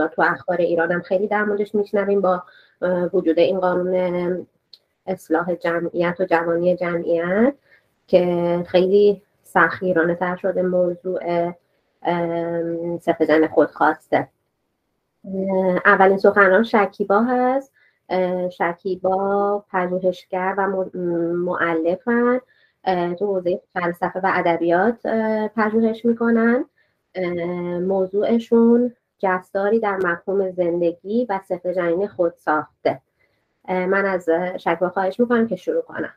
[0.00, 2.42] افتاد تو اخبار ایران هم خیلی در موردش میشنویم با
[3.12, 4.46] وجود این قانون
[5.06, 7.54] اصلاح جمعیت و جوانی جمعیت
[8.06, 11.52] که خیلی سخیرانه تر شده موضوع
[13.00, 14.28] سفزن خودخواسته.
[15.84, 17.72] اولین سخنران شکیبا هست.
[18.50, 20.84] شکیبا پژوهشگر و
[21.34, 22.40] معلفن
[23.18, 25.06] تو حوزه فلسفه و ادبیات
[25.56, 26.64] پژوهش می‌کنن.
[27.80, 33.02] موضوعشون جستاری در مفهوم زندگی و سفر جنین خود ساخته.
[33.68, 34.28] من از
[34.60, 36.14] شکیبا خواهش می‌کنم که شروع کنم.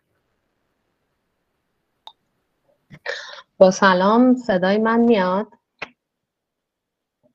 [3.57, 5.47] با سلام صدای من میاد؟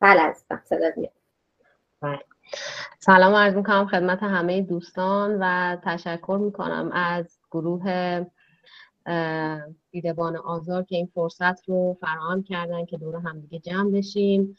[0.01, 1.13] بله عزیزم صدا میاد.
[2.01, 2.25] بله.
[2.99, 8.25] سلام عرض می‌کنم خدمت همه دوستان و تشکر می‌کنم از گروه
[9.91, 14.57] دیدبان آزار که این فرصت رو فراهم کردن که دور همدیگه جمع بشیم.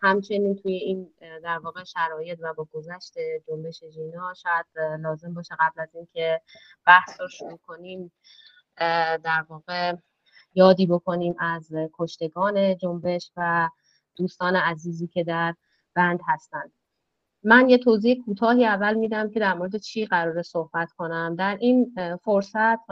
[0.00, 3.14] همچنین توی این در واقع شرایط و با گذشت
[3.48, 4.66] جنبش جینا شاید
[5.00, 6.40] لازم باشه قبل از اینکه
[6.86, 8.12] بحث رو شروع کنیم
[9.24, 9.94] در واقع
[10.54, 13.68] یادی بکنیم از کشتگان جنبش و
[14.16, 15.54] دوستان عزیزی که در
[15.94, 16.72] بند هستند.
[17.48, 21.36] من یه توضیح کوتاهی اول میدم که در مورد چی قرار صحبت کنم.
[21.38, 22.90] در این فرصت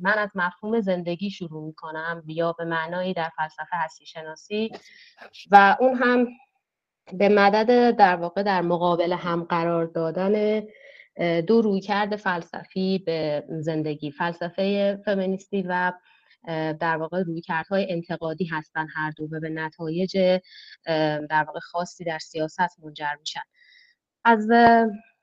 [0.00, 4.70] من از مفهوم زندگی شروع می‌کنم یا به معنایی در فلسفه هستی شناسی
[5.50, 6.28] و اون هم
[7.12, 10.62] به مدد در واقع در مقابل هم قرار دادن
[11.46, 14.10] دو رویکرد فلسفی به زندگی.
[14.10, 15.92] فلسفه فمینیستی و
[16.80, 20.40] در واقع رویکردهای انتقادی هستن هر دو به نتایج
[21.30, 23.40] در واقع خاصی در سیاست منجر میشن.
[24.24, 24.48] از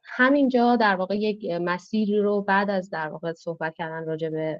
[0.04, 4.60] همینجا در واقع یک مسیری رو بعد از در واقع صحبت کردن راجع به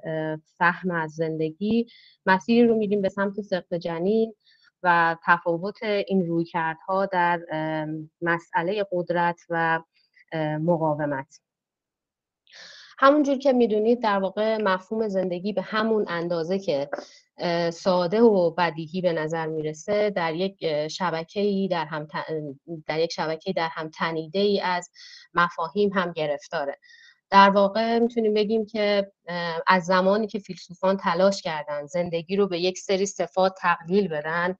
[0.58, 1.86] فهم از زندگی
[2.26, 4.34] مسیری رو میریم به سمت سقط جنین
[4.82, 7.40] و تفاوت این رویکردها در
[8.22, 9.80] مسئله قدرت و
[10.60, 11.40] مقاومت.
[13.00, 16.90] همونجور که می‌دونید در واقع مفهوم زندگی به همون اندازه که
[17.72, 22.06] ساده و بدیهی به نظر می‌رسه در یک شبکه در هم
[22.86, 24.90] در یک شبکه در هم تنیده ای از
[25.34, 26.78] مفاهیم هم گرفتاره.
[27.30, 29.12] در واقع می‌تونیم بگیم که
[29.66, 34.56] از زمانی که فیلسوفان تلاش کردن زندگی رو به یک سری صفات تقلیل بدن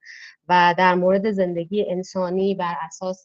[0.49, 3.23] و در مورد زندگی انسانی بر اساس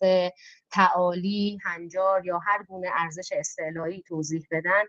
[0.74, 4.82] تعالی، هنجار یا هر گونه ارزش استعلایی توضیح بدن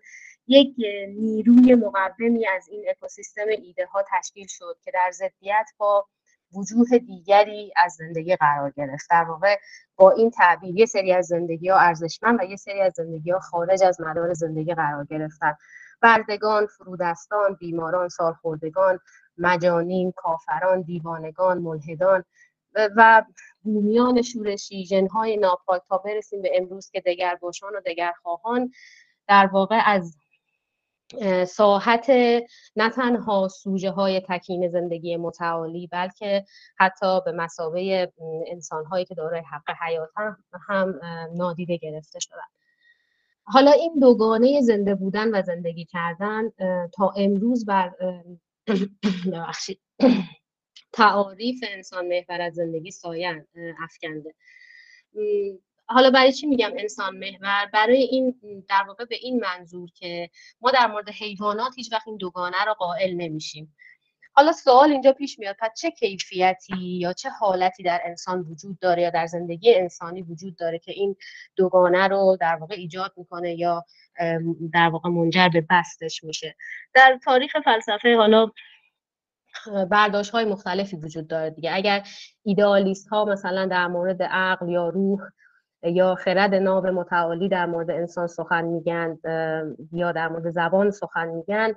[0.48, 0.76] یک
[1.18, 6.06] نیروی مقومی از این اکوسیستم ایده ها تشکیل شد که در ضدیت با
[6.54, 9.10] وجوه دیگری از زندگی قرار گرفت.
[9.10, 9.56] در واقع
[9.96, 13.40] با این تعبیر یه سری از زندگی ها ارزشمند و یه سری از زندگی ها
[13.40, 15.56] خارج از مدار زندگی قرار گرفتن.
[16.02, 19.00] بردگان، فرودستان، بیماران، سالخوردگان،
[19.38, 22.24] مجانین، کافران، دیوانگان، ملحدان
[22.76, 23.24] و
[23.66, 28.72] بومیان شورشی، جنهای ناپاک تا برسیم به امروز که دگرباشان و دگرخواهان
[29.28, 30.18] در واقع از
[31.48, 32.10] ساحت
[32.76, 36.46] نه تنها سوژه های تکین زندگی متعالی بلکه
[36.78, 38.12] حتی به مسابه
[38.48, 40.10] انسان هایی که دارای حق حیات
[40.68, 41.00] هم,
[41.36, 42.38] نادیده گرفته شدن.
[43.44, 46.50] حالا این دوگانه زنده بودن و زندگی کردن
[46.94, 47.92] تا امروز بر
[50.96, 53.46] تعاریف انسان محور از زندگی سایه
[53.84, 54.34] افکنده.
[55.88, 58.36] حالا برای چی میگم انسان محور؟ برای این
[58.70, 60.30] در واقع به این منظور که
[60.62, 63.76] ما در مورد حیوانات هیچ وقت این دوگانه رو قائل نمیشیم.
[64.34, 69.02] حالا سوال اینجا پیش میاد پس چه کیفیتی یا چه حالتی در انسان وجود داره
[69.02, 71.16] یا در زندگی انسانی وجود داره که این
[71.56, 73.86] دوگانه رو در واقع ایجاد می‌کنه یا
[74.74, 76.56] در واقع منجر به بستش میشه؟
[76.94, 78.52] در تاریخ فلسفه حالا
[79.92, 81.72] برداشت های مختلفی وجود داره دیگه.
[81.74, 82.08] اگر
[82.44, 85.20] ایدئالیست ها مثلا در مورد عقل یا روح
[85.84, 89.18] یا خرد ناب متعالی در مورد انسان سخن میگن
[89.92, 91.74] یا در مورد زبان سخن میگن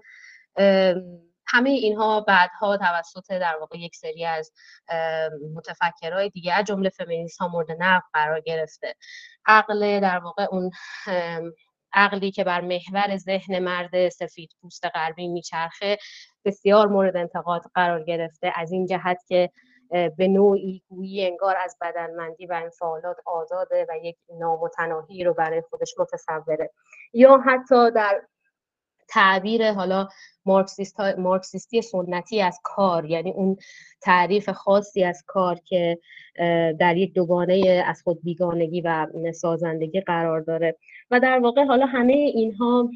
[1.46, 4.52] همه اینها بعدها توسط در واقع یک سری از
[5.54, 8.94] متفکرهای دیگه از جمله فمینیست ها مورد نقد قرار گرفته.
[9.46, 10.70] عقل در واقع اون
[11.92, 15.98] عقلی که بر محور ذهن مرد سفید پوست غربی میچرخه
[16.48, 19.50] بسیار مورد انتقاد قرار گرفته از این جهت که
[19.90, 25.94] به نوعی گویی انگار از بدنمندی و انفعالات آزاده و یک نامتناهی رو برای خودش
[25.98, 26.70] متصوره.
[27.12, 28.22] یا حتی در
[29.08, 30.08] تعبیر حالا
[30.46, 33.56] مارکسیست مارکسیستی سنتی از کار یعنی اون
[34.02, 35.98] تعریف خاصی از کار که
[36.80, 40.76] در یک دوگانه از خود بیگانگی و سازندگی قرار داره.
[41.10, 42.90] و در واقع حالا همه اینها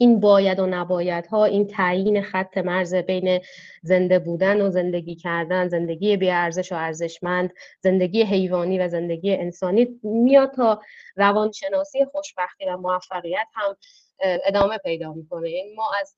[0.00, 3.40] این باید و نباید ها این تعیین خط مرز بین
[3.82, 10.00] زنده بودن و زندگی کردن زندگی بی ارزش و ارزشمند زندگی حیوانی و زندگی انسانی
[10.02, 10.82] میاد تا
[11.16, 13.76] روانشناسی خوشبختی و موفقیت هم
[14.20, 15.50] ادامه پیدا می‌کنه.
[15.50, 16.16] یعنی ما از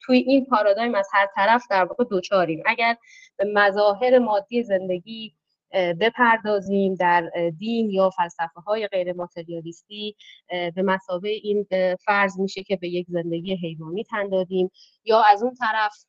[0.00, 2.62] توی این پارادایم از هر طرف در واقع دوچاریم.
[2.66, 2.96] اگر
[3.36, 5.37] به مظاهر مادی زندگی
[5.72, 10.16] بپردازیم در دین یا فلسفه های غیر ماتریالیستی
[10.48, 11.66] به مسابه این
[12.04, 14.70] فرض میشه که به یک زندگی حیوانی تن دادیم
[15.04, 16.04] یا از اون طرف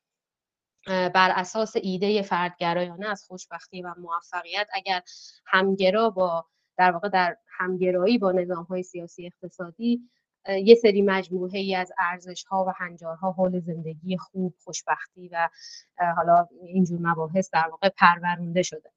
[0.86, 5.02] بر اساس ایده فردگرایانه از خوشبختی و موفقیت اگر
[5.46, 6.46] همگرا با
[6.78, 10.10] در واقع در همگرایی با نظام های سیاسی اقتصادی
[10.48, 15.48] یه سری مجموعه ای از ارزش ها و هنجارها حول زندگی خوب خوشبختی و
[16.16, 18.90] حالا اینجور مباحث در واقع پرورونده شده.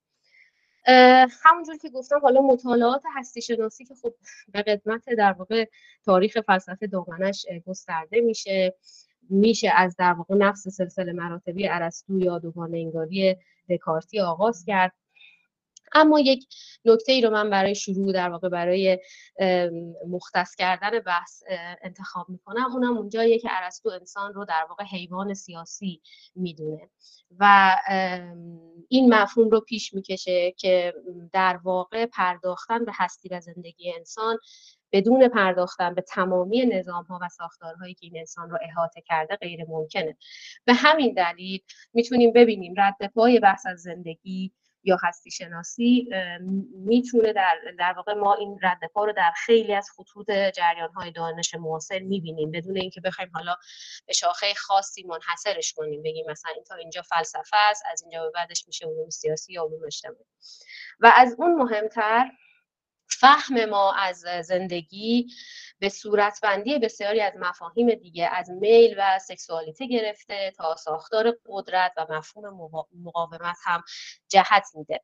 [1.43, 4.13] همونجور که گفتم حالا مطالعات هستی شناسی که خب
[4.53, 5.65] به قدمت در واقع
[6.05, 8.75] تاریخ فلسفه دامنش گسترده میشه.
[9.29, 13.35] میشه از در واقع نفس سلسله مراتبی ارسطو یا دوگانه انگاری
[13.69, 14.93] دکارتی آغاز کرد.
[15.93, 16.45] اما یک
[16.85, 18.99] نکته ای رو من برای شروع در واقع برای
[20.09, 21.43] مختص کردن بحث
[21.83, 22.71] انتخاب می‌کنم.
[22.71, 26.01] اونم اونجاییه که ارسطو انسان رو در واقع حیوان سیاسی
[26.35, 26.89] می‌دونه
[27.39, 27.75] و
[28.87, 30.93] این مفهوم رو پیش می‌کشه که
[31.33, 34.37] در واقع پرداختن به هستی و زندگی انسان
[34.91, 39.65] بدون پرداختن به تمامی نظام ها و ساختارهایی که این انسان رو احاطه کرده غیر
[39.67, 40.17] ممکنه
[40.65, 41.61] به همین دلیل
[41.93, 44.51] می‌تونیم ببینیم رد پای بحث از زندگی
[44.83, 46.09] یا هستی شناسی
[46.75, 51.55] می‌تونه در, در واقع ما این رد رو در خیلی از خطوط جریان های دانش
[51.55, 52.51] معاصر می‌بینیم.
[52.51, 53.55] بدون اینکه بخوایم حالا
[54.07, 58.29] به شاخه خاصی منحصرش کنیم بگیم مثلا این تا اینجا فلسفه است از اینجا به
[58.29, 60.25] بعدش میشه علوم سیاسی یا علوم اجتماعی.
[60.99, 62.31] و از اون مهمتر
[63.19, 65.27] فهم ما از زندگی
[65.79, 72.05] به صورتبندی بسیاری از مفاهیم دیگه از میل و سکسوالیته گرفته تا ساختار قدرت و
[72.09, 73.83] مفهوم مقاومت هم
[74.29, 75.01] جهت میده.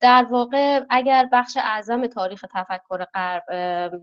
[0.00, 3.44] در واقع اگر بخش اعظم تاریخ تفکر غرب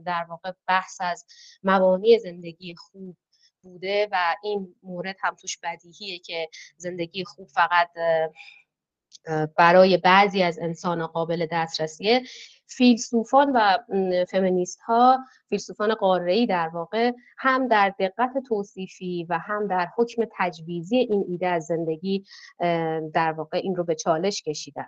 [0.03, 1.25] در واقع بحث از
[1.63, 3.17] مبانی زندگی خوب
[3.61, 7.89] بوده و این مورد هم توش بدیهیه که زندگی خوب فقط
[9.57, 12.21] برای بعضی از انسان قابل دسترسیه.
[12.67, 13.77] فیلسوفان و
[14.25, 15.19] فمینیست ها
[15.49, 21.47] فیلسوفان قاره در واقع هم در دقت توصیفی و هم در حکم تجویزی این ایده
[21.47, 22.25] از زندگی
[23.13, 24.87] در واقع این رو به چالش کشیدن.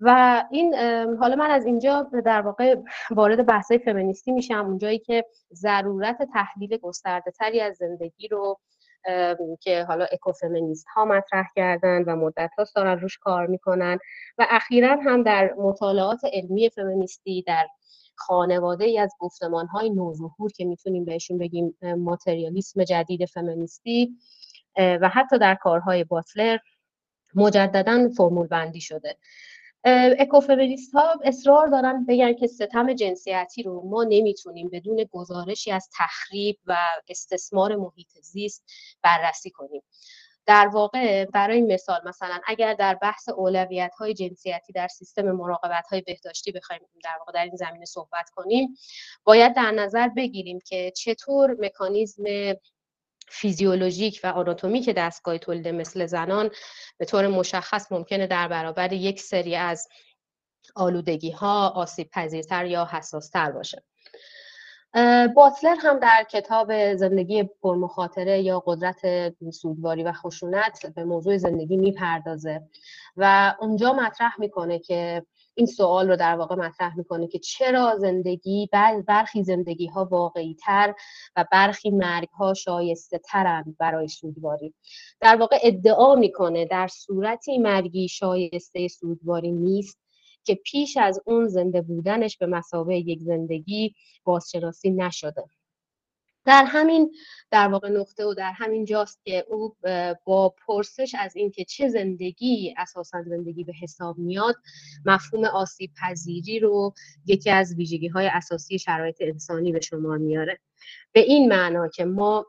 [0.00, 0.74] و این
[1.20, 2.76] حالا من از اینجا در واقع
[3.10, 4.66] وارد بحثای فمینیستی میشم.
[4.66, 5.24] اونجایی که
[5.54, 8.60] ضرورت تحلیل گسترده تری از زندگی رو
[9.60, 13.98] که حالا اکوفمینیست ها مطرح کردن و مدت ها دارن روش کار می‌کنن
[14.38, 17.66] و اخیرا هم در مطالعات علمی فمینیستی در
[18.16, 24.16] خانواده ای از گفتمان های نوظهور که می‌تونیم بهشون بگیم ماتریالیسم جدید فمینیستی
[24.76, 26.58] و حتی در کارهای باتلر
[27.34, 29.16] مجددا فرمول بندی شده.
[29.84, 36.58] اکوفمینیست ها اصرار دارن بگن که ستم جنسیتی رو ما نمی‌تونیم بدون گزارشی از تخریب
[36.66, 36.76] و
[37.08, 38.64] استثمار محیط زیست
[39.02, 39.82] بررسی کنیم.
[40.46, 46.00] در واقع برای مثال مثلا اگر در بحث اولویت های جنسیتی در سیستم مراقبت های
[46.00, 48.76] بهداشتی بخوایم در واقع در این زمینه صحبت کنیم
[49.24, 52.22] باید در نظر بگیریم که چطور مکانیزم
[53.30, 56.50] فیزیولوژیک و آناتومیک دستگاه تولید مثل زنان
[56.98, 59.88] به طور مشخص ممکنه در برابر یک سری از
[60.76, 63.82] آلودگی ها آسیب پذیرتر یا حساستر باشه.
[65.34, 72.62] باتلر هم در کتاب زندگی پرمخاطره یا قدرت سوگواری و خشونت به موضوع زندگی می‌پردازه
[73.16, 75.26] و اونجا مطرح می‌کنه که
[75.60, 78.68] این سوال رو در واقع مطرح می‌کنه که چرا زندگی
[79.06, 80.94] برخی زندگی ها واقعی تر
[81.36, 84.74] و برخی مرگ ها شایسته ترند برای سوگواری.
[85.20, 89.98] در واقع ادعا می‌کنه در صورتی مرگی شایسته سوگواری نیست
[90.44, 95.44] که پیش از اون زنده بودنش به مسابقه یک زندگی بازشناسی نشده.
[96.50, 97.14] در همین
[97.50, 99.76] در واقع نقطه و در همین جاست که او
[100.24, 104.56] با پرسش از اینکه چه زندگی اساسا زندگی به حساب میاد
[105.06, 106.94] مفهوم آسیب پذیری رو
[107.26, 110.58] یکی از ویژگی های اساسی شرایط انسانی به شمار میاره.
[111.12, 112.46] به این معنا که ما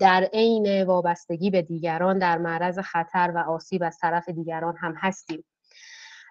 [0.00, 5.44] در عین وابستگی به دیگران در معرض خطر و آسیب از طرف دیگران هم هستیم.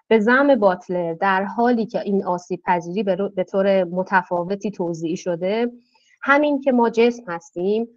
[0.08, 3.02] به زم باتلر در حالی که این آسیب پذیری
[3.36, 5.72] به طور متفاوتی توضیح شده
[6.20, 7.88] همین که ما جسم هستیم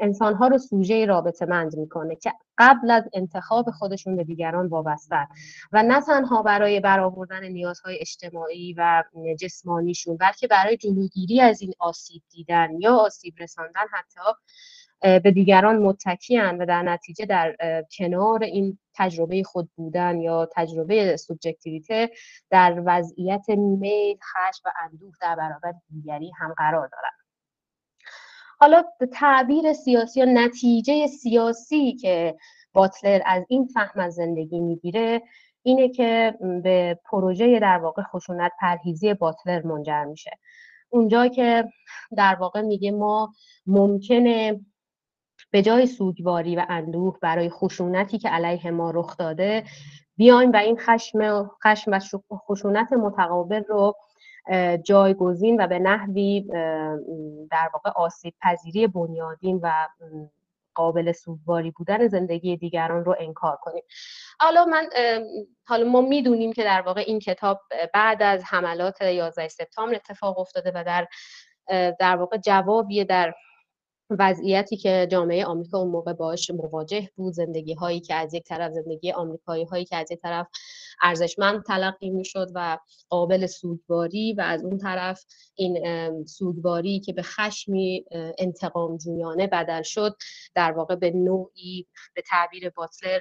[0.00, 5.28] انسانها رو سوژه رابطه مند می‌کنه که قبل از انتخاب خودشون به دیگران وابسته.
[5.72, 9.04] و نه تنها برای برآوردن نیازهای اجتماعی و
[9.40, 14.30] جسمانیشون بلکه برای جلوگیری از این آسیب دیدن یا آسیب رساندن حتی
[15.00, 17.56] به دیگران متکیان و در نتیجه در
[17.98, 22.10] کنار این تجربه خود بودن یا تجربه سوبجکتیویته
[22.50, 27.23] در وضعیت میل خشم و اندوه در برابر دیگری هم قرار دارن.
[28.60, 28.82] حالا
[29.12, 32.36] تعبیر سیاسی یا نتیجه سیاسی که
[32.72, 35.22] باتلر از این فهم از زندگی می‌گیره
[35.62, 40.30] اینه که به پروژه در واقع خشونت پرهیزی باتلر منجر میشه.
[40.88, 41.68] اونجا که
[42.16, 43.32] در واقع میگه ما
[43.66, 44.60] ممکنه
[45.50, 49.64] به جای سوگواری و اندوه برای خشونتی که علیه ما رخ داده
[50.16, 51.90] بیایم و این خشم خشم
[52.30, 53.94] و خشونت متقابل رو
[54.84, 56.40] جایگزین و به نحوی
[57.50, 59.72] در واقع آسیب پذیری بنیادین و
[60.74, 63.82] قابل سوگواری بودن زندگی دیگران رو انکار کنیم.
[64.40, 64.88] حالا من
[65.66, 67.60] حالا ما می‌دونیم که در واقع این کتاب
[67.94, 71.08] بعد از حملات 11 سپتامبر اتفاق افتاده و در
[71.98, 73.34] در واقع جوابیه در
[74.18, 78.72] وضعیتی که جامعه آمریکا اون موقع باش مواجه بود زندگی هایی که از یک طرف
[78.72, 80.46] زندگی آمریکایی هایی که از یک طرف
[81.02, 82.78] ارزشمند تلقی می‌شد و
[83.08, 88.04] قابل سوگواری و از اون طرف این سوگواری که به خشمی
[88.38, 90.16] انتقام جویانه بدل شد
[90.54, 93.20] در واقع به نوعی به تعبیر باتلر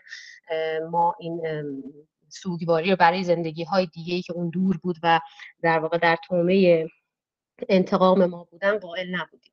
[0.91, 1.41] ما این
[2.29, 5.19] سوگواری رو برای زندگی های دیگه ای که اون دور بود و
[5.61, 6.87] در واقع در تومه
[7.69, 9.52] انتقام ما بودن قائل نبودیم.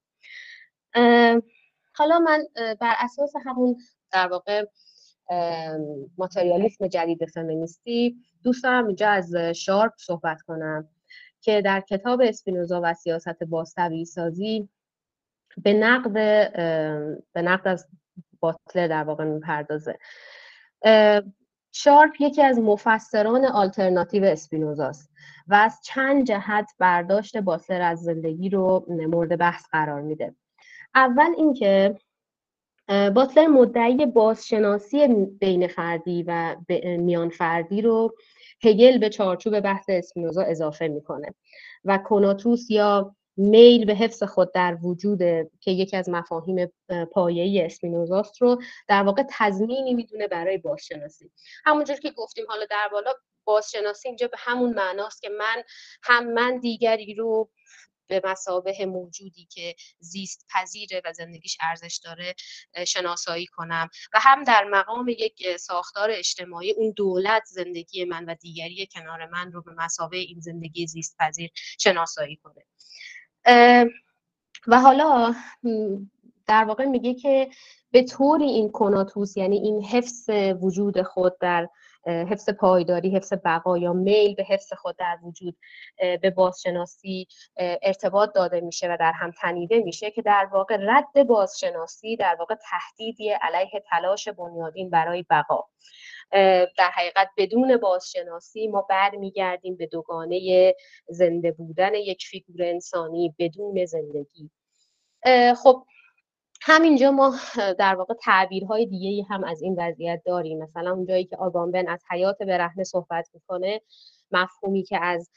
[1.94, 3.76] حالا من بر اساس همون
[4.12, 4.64] در واقع
[6.18, 10.88] ماتریالیسم جدید فمینیستی دوست دارم اینجا از شارپ صحبت کنم
[11.40, 14.68] که در کتاب اسپینوزا و سیاست باستوی سازی
[15.62, 16.12] به نقد
[17.32, 17.88] به نقد از
[18.40, 19.98] باتلر در واقع می‌پردازه.
[21.72, 25.10] شارپ یکی از مفسران آلترناتیو اسپینوزاست
[25.48, 30.34] و از چند جهت برداشت باتلر از زندگی رو مورد بحث قرار میده.
[30.94, 31.98] اول اینکه
[32.88, 35.08] باتلر مدعی بازشناسی
[35.40, 38.14] بین فردی و میان فردی رو
[38.64, 41.34] هگل به چارچوب بحث اسپینوزا اضافه می‌کنه
[41.84, 45.18] و کناتوس یا میل به حفظ خود در وجود
[45.60, 46.72] که یکی از مفاهیم
[47.12, 51.30] پایه‌ای اسپینوزاست رو در واقع تضمینی می‌دونه برای بازشناسی.
[51.64, 53.12] همونجور که گفتیم حالا در بالا
[53.44, 55.62] بازشناسی اینجا به همون معناست که من
[56.02, 57.50] هم من دیگری رو
[58.10, 62.34] به مسابه موجودی که زیست پذیره و زندگیش ارزش داره
[62.86, 63.88] شناسایی کنم.
[64.12, 69.52] و هم در مقام یک ساختار اجتماعی اون دولت زندگی من و دیگری کنار من
[69.52, 72.64] رو به مسابه این زندگی زیست پذیر شناسایی کنه.
[74.66, 75.34] و حالا
[76.46, 77.50] در واقع میگه که
[77.90, 81.68] به طوری این کناتوس یعنی این حفظ وجود خود در
[82.06, 85.56] حفظ پایداری حفظ بقا یا میل به حفظ خود در وجود
[85.98, 92.16] به بازشناسی ارتباط داده میشه و در هم تنیده میشه که در واقع رد بازشناسی
[92.16, 95.64] در واقع تهدیدی علیه تلاش بنیادین برای بقا.
[96.78, 100.74] در حقیقت بدون بازشناسی ما برمیگردیم به دوگانه
[101.08, 104.50] زنده بودن یک فیگور انسانی بدون زندگی.
[105.62, 105.84] خب
[106.72, 110.62] همینجا ما در واقع تعبیرهای دیگه هم از این وضعیت داریم.
[110.62, 113.80] مثلا اونجایی که آگامبن از حیات برهنه صحبت می‌کنه
[114.30, 115.30] مفهومی که از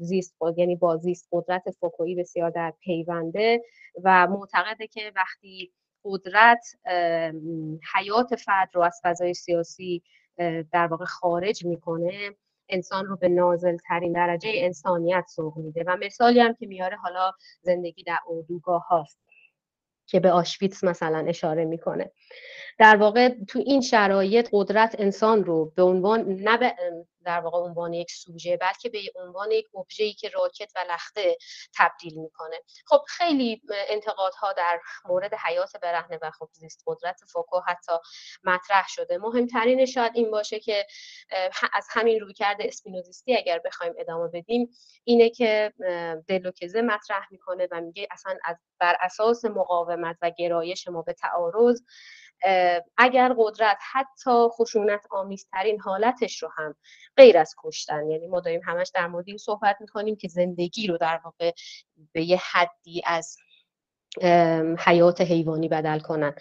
[0.00, 3.62] زیست یعنی با زیست قدرت فوکویی بسیار در پیونده
[4.04, 5.72] و معتقده که وقتی
[6.04, 6.66] قدرت
[7.94, 10.02] حیات فرد رو از فضای سیاسی
[10.72, 12.30] در واقع خارج می‌کنه
[12.68, 15.84] انسان رو به نازل ترین درجه انسانیت سوق میده.
[15.86, 17.32] و مثالی هم که میاره حالا
[17.62, 19.25] زندگی در اردوگاه هاست.
[20.06, 22.10] که به آشویتس مثلا اشاره می‌کنه.
[22.78, 26.74] در واقع تو این شرایط قدرت انسان رو به عنوان نه
[27.26, 29.66] در واقع عنوان یک سوژه بلکه به عنوان یک
[29.98, 31.36] ای که راکت و لخته
[31.74, 32.56] تبدیل می‌کنه.
[32.86, 37.92] خب خیلی انتقادها در مورد حیات برهنه و خب زیست قدرت فوکو حتی
[38.44, 39.18] مطرح شده.
[39.18, 40.86] مهمترین شاید این باشه که
[41.72, 44.70] از همین رویکرد اسپینوزیستی اگر بخوایم ادامه بدیم
[45.04, 45.72] اینه که
[46.28, 51.82] دلوکزه مطرح می‌کنه و میگه اصلا از بر اساس مقاومت و گرایش ما به تعارض
[52.96, 56.74] اگر قدرت حتی خشونت آمیزترین حالتش رو هم
[57.16, 60.96] غیر از کشتن یعنی ما داریم همش در مورد این صحبت می‌کنیم که زندگی رو
[60.98, 61.52] در واقع
[62.12, 63.36] به یه حدی از
[64.78, 66.34] حیات حیوانی بدل کنن.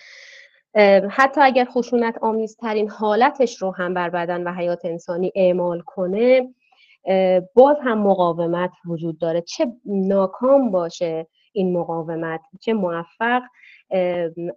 [1.09, 6.53] حتی اگر خشونت آمیزترین حالتش رو هم بر بدن و حیات انسانی اعمال کنه
[7.53, 9.41] باز هم مقاومت وجود داره.
[9.41, 13.41] چه ناکام باشه این مقاومت چه موفق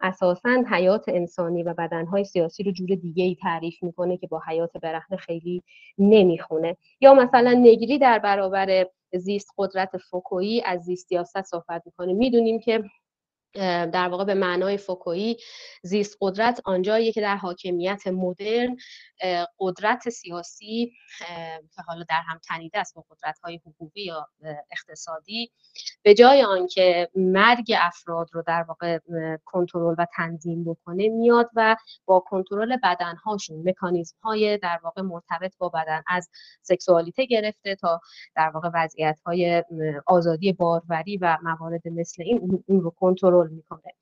[0.01, 4.77] اساسا حیات انسانی و بدنهای سیاسی رو جور دیگه ای تعریف می‌کنه که با حیات
[4.77, 5.63] برهنه خیلی
[5.99, 6.77] نمی‌خونه.
[7.01, 12.13] یا مثلا نگری در برابر زیست قدرت فوکویی از زیست سیاست صحبت می‌کنه.
[12.13, 12.85] می‌دونیم که
[13.93, 15.37] در واقع به معنای فوکویی
[15.83, 18.77] زیست قدرت آنجایی که در حاکمیت مدرن
[19.59, 20.93] قدرت سیاسی
[21.77, 24.29] که حالا در هم تنیده است با قدرت های حقوقی یا
[24.71, 25.51] اقتصادی
[26.03, 28.99] به جای آنکه مرگ افراد رو در واقع
[29.45, 35.69] کنترل و تنظیم بکنه میاد و با کنترل بدنهاشون مکانیزم های در واقع مرتبط با
[35.69, 36.31] بدن از
[36.63, 38.01] سکسوالیته گرفته تا
[38.37, 39.65] در واقع وضعیت های
[40.07, 43.93] آزادی باروری و موارد مثل این اون رو کنترل می‌کنه.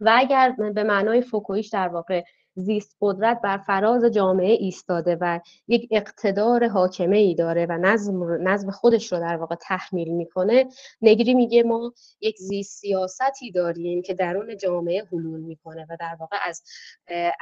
[0.00, 2.24] و اگر به معنای فوکویش در واقع
[2.58, 8.70] زیست قدرت بر فراز جامعه ایستاده و یک اقتدار حاکمه ای داره و نظم, نظم
[8.70, 10.66] خودش رو در واقع تحمیل می‌کنه.
[11.02, 16.36] نگری میگه ما یک زیست سیاستی داریم که درون جامعه حلول می‌کنه و در واقع
[16.42, 16.62] از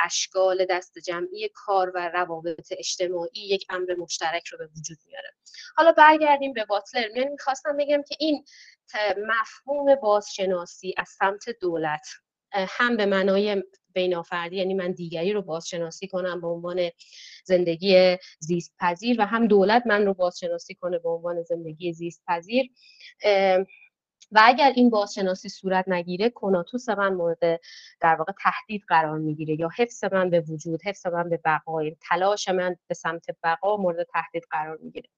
[0.05, 5.29] اشکال دست جمعی کار و روابط اجتماعی یک امر مشترک رو به وجود میاره.
[5.77, 7.09] حالا برگردیم به باتلر.
[7.17, 8.45] من می‌خواستم بگم که این
[9.27, 12.07] مفهوم بازشناسی از سمت دولت
[12.69, 16.91] هم به معنای بینافردی یعنی من دیگری رو بازشناسی کنم به عنوان
[17.45, 22.71] زندگی زیست پذیر و هم دولت من رو بازشناسی کنه به عنوان زندگی زیست پذیر
[24.33, 27.61] و اگر این بازشناسی صورت نگیره کناتوس من مورد
[28.01, 32.49] در واقع تهدید قرار می‌گیره یا حفظ من به وجود حفظ من به بقای تلاش
[32.49, 35.09] من به سمت بقا مورد تهدید قرار می‌گیره.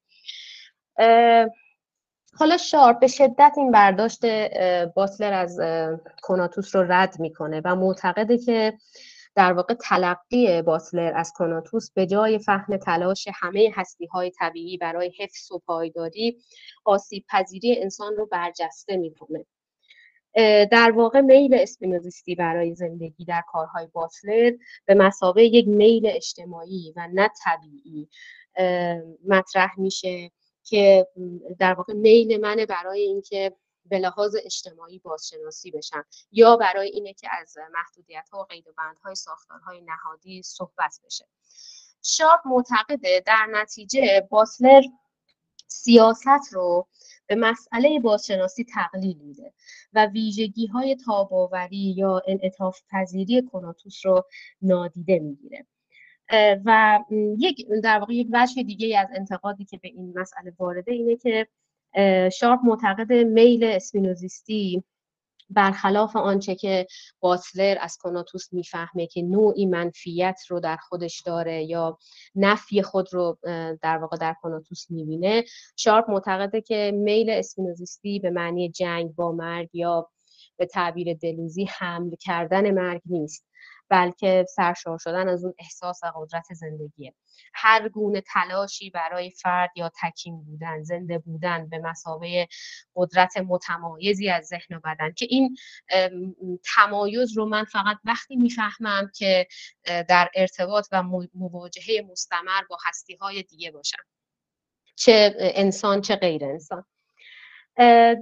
[2.35, 4.27] حالا شارپ به شدت این برداشت
[4.95, 5.61] باتلر از
[6.23, 8.79] کناتوس رو رد می‌کنه و معتقده که
[9.35, 15.13] در واقع تلقی باتلر از کناتوس به جای فهم تلاش همه هستی های طبیعی برای
[15.19, 16.39] حفظ و پایداری
[16.85, 19.47] آسیب پذیری انسان رو برجسته می‌کنه.
[20.71, 24.53] در واقع میل اسپینوزیستی برای زندگی در کارهای باتلر
[24.85, 28.09] به مسابقه یک میل اجتماعی و نه طبیعی
[29.29, 30.31] مطرح میشه.
[30.69, 31.09] که
[31.59, 37.29] در واقع میل منه برای اینکه به لحاظ اجتماعی بازشناسی بشن یا برای اینه که
[37.41, 41.27] از محدودیت ها و قید و بندهای ساختارهای نهادی صحبت بشه.
[42.03, 44.83] شارپ معتقده در نتیجه باسلر
[45.67, 46.89] سیاست رو
[47.27, 49.53] به مسئله بازشناسی تقلیل میده
[49.93, 54.25] و ویژگی های تاباوری یا انعطاف پذیری کناتوس رو
[54.63, 55.67] نادیده می‌گیره.
[56.65, 56.99] و
[57.39, 61.49] یک در واقع یک وجه دیگه از انتقادی که به این مسئله وارده اینه که
[62.31, 64.85] شارپ معتقد میل اسپینوزیستی
[65.51, 66.87] برخلاف آنچه که
[67.21, 71.99] باتلر از کناتوس می‌فهمه که نوعی منفیت رو در خودش داره یا
[72.35, 73.39] نفی خود رو
[73.83, 75.45] در واقع در کناتوس می‌بینه.
[75.77, 80.11] شارپ معتقده که میل اسپینوزیستی به معنی جنگ با مرگ یا
[80.57, 83.48] به تعبیر دلوزی حمل کردن مرگ نیست.
[83.89, 87.15] بلکه سرشار شدن از اون احساس و قدرت زندگیه.
[87.55, 92.49] هر گونه تلاشی برای فرد یا تکیم بودن زنده بودن به مسابه
[92.97, 95.57] قدرت متمایزی از ذهن و بدن که این
[96.75, 99.47] تمایز رو من فقط وقتی می‌فهمم که
[99.85, 101.03] در ارتباط و
[101.35, 104.03] مواجهه مستمر با هستی های دیگه باشم.
[104.97, 106.85] چه انسان چه غیر انسان.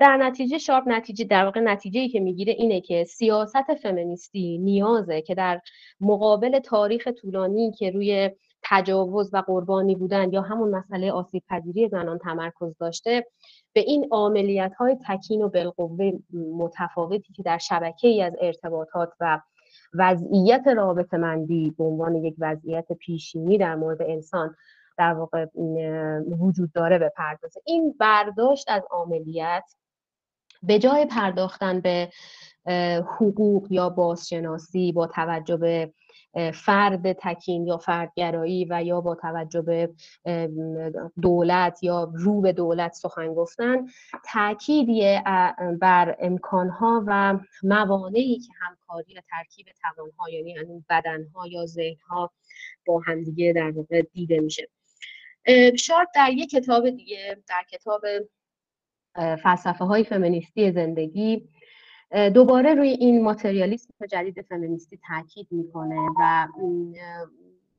[0.00, 5.22] در نتیجه شارپ نتیجه در واقع نتیجه ای که می‌گیره اینه که سیاست فمینیستی نیازه
[5.22, 5.60] که در
[6.00, 8.30] مقابل تاریخ طولانی که روی
[8.62, 13.26] تجاوز و قربانی بودن یا همون مسئله آسیب پذیری زنان تمرکز داشته
[13.72, 19.40] به این عملیات های تکین و بالقوه متفاوتی که در شبکه ای از ارتباطات و
[19.94, 24.56] وضعیت رابطه مندی به عنوان یک وضعیت پیشینی در مورد انسان
[24.96, 25.46] در واقع
[26.38, 29.64] وجود داره بپردازه این برداشت از عملیات
[30.62, 32.10] به جای پرداختن به
[33.02, 35.92] حقوق یا بازشناسی با توجه به
[36.54, 39.94] فرد تکین یا فردگرایی و یا با توجه به
[41.22, 43.86] دولت یا رو به دولت سخن گفتن
[44.32, 45.20] تاکیدی
[45.80, 52.30] بر امکانها و موانعی که همکاری و ترکیب توانها یعنی بدنها یا ذهنها
[52.86, 54.68] با همدیگه در واقع دیده میشه.
[55.78, 58.02] شارپ در یک کتاب دیگه در کتاب
[59.14, 61.48] فلسفه های فمینیستی زندگی
[62.34, 66.48] دوباره روی این ماتریالیسم جدید فمینیستی تاکید می‌کنه و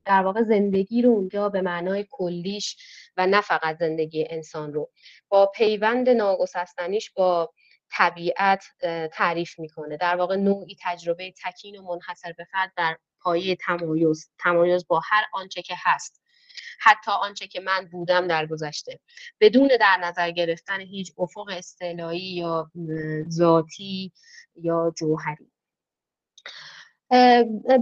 [0.05, 2.77] در واقع زندگی رو اونجا به معنای کلیش
[3.17, 4.89] و نه فقط زندگی انسان رو
[5.29, 7.53] با پیوند ناگسستنیش با
[7.91, 8.63] طبیعت
[9.13, 9.97] تعریف می‌کنه.
[9.97, 15.23] در واقع نوعی تجربه تکین و منحصر به فرد در پایه تمایز تمایز با هر
[15.33, 16.21] آنچه که هست.
[16.79, 18.99] حتی آنچه که من بودم در گذشته.
[19.39, 22.71] بدون در نظر گرفتن هیچ افق استعلایی یا
[23.29, 24.11] ذاتی
[24.55, 25.51] یا جوهری.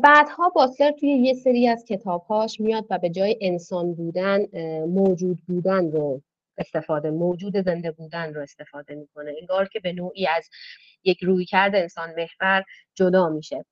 [0.03, 4.45] بعدها باتلر توی یه سری از کتابهاش میاد و به جای انسان بودن
[4.85, 6.21] موجود بودن رو
[6.57, 9.35] استفاده موجود زنده بودن رو استفاده می‌کنه.
[9.39, 10.49] انگار که به نوعی از
[11.03, 12.63] یک رویکرد انسان محور
[12.95, 13.65] جدا میشه.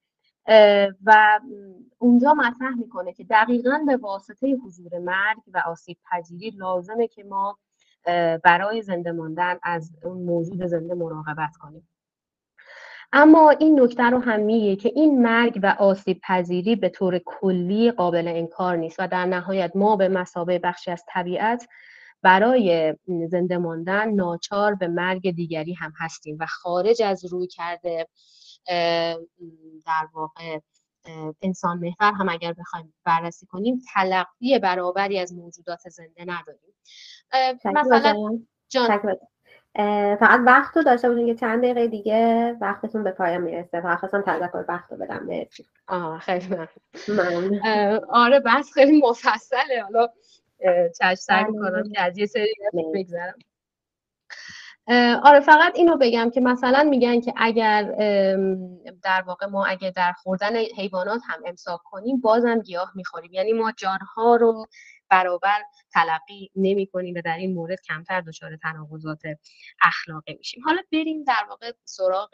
[1.05, 1.39] و
[1.97, 7.57] اونجا مطرح می‌کنه که دقیقا به واسطه حضور مرگ و آسیب پذیری لازمه که ما
[8.43, 11.89] برای زنده ماندن از اون موجود زنده مراقبت کنیم.
[13.15, 17.91] اما این نکته رو هم میگه که این مرگ و آسیب پذیری به طور کلی
[17.91, 21.67] قابل انکار نیست و در نهایت ما به مسابه بخشی از طبیعت
[22.21, 22.95] برای
[23.27, 28.07] زنده ماندن ناچار به مرگ دیگری هم هستیم و خارج از روی کرده
[29.85, 30.59] در واقع
[31.41, 36.75] انسان محور هم اگر بخوایم بررسی کنیم تلقی برابری از موجودات زنده نداریم.
[37.65, 39.17] مثلا جان.
[40.19, 43.81] فقط وقت رو داشته باشین که چند دقیقه دیگه وقتتون به پایان می‌رسه.
[43.81, 46.67] فقط خواستم تذکر وقت رو بدم مرسی آه خیلی من
[48.09, 49.83] آره بس خیلی مفصله.
[49.83, 50.07] حالا
[50.99, 52.53] چشم سعی می‌کنم که از یه سری
[52.93, 53.35] بگذرم.
[55.23, 57.83] آره فقط اینو بگم که مثلا میگن که اگر
[59.03, 63.33] در واقع ما اگر در خوردن حیوانات هم امساک کنیم بازم گیاه می‌خوریم.
[63.33, 64.65] یعنی ما جانها رو
[65.09, 65.61] برابر
[65.93, 69.21] تلقی نمی کنیم و در این مورد کمتر دچار تناقضات
[69.81, 70.63] اخلاقی میشیم.
[70.63, 72.29] حالا بریم در واقع سراغ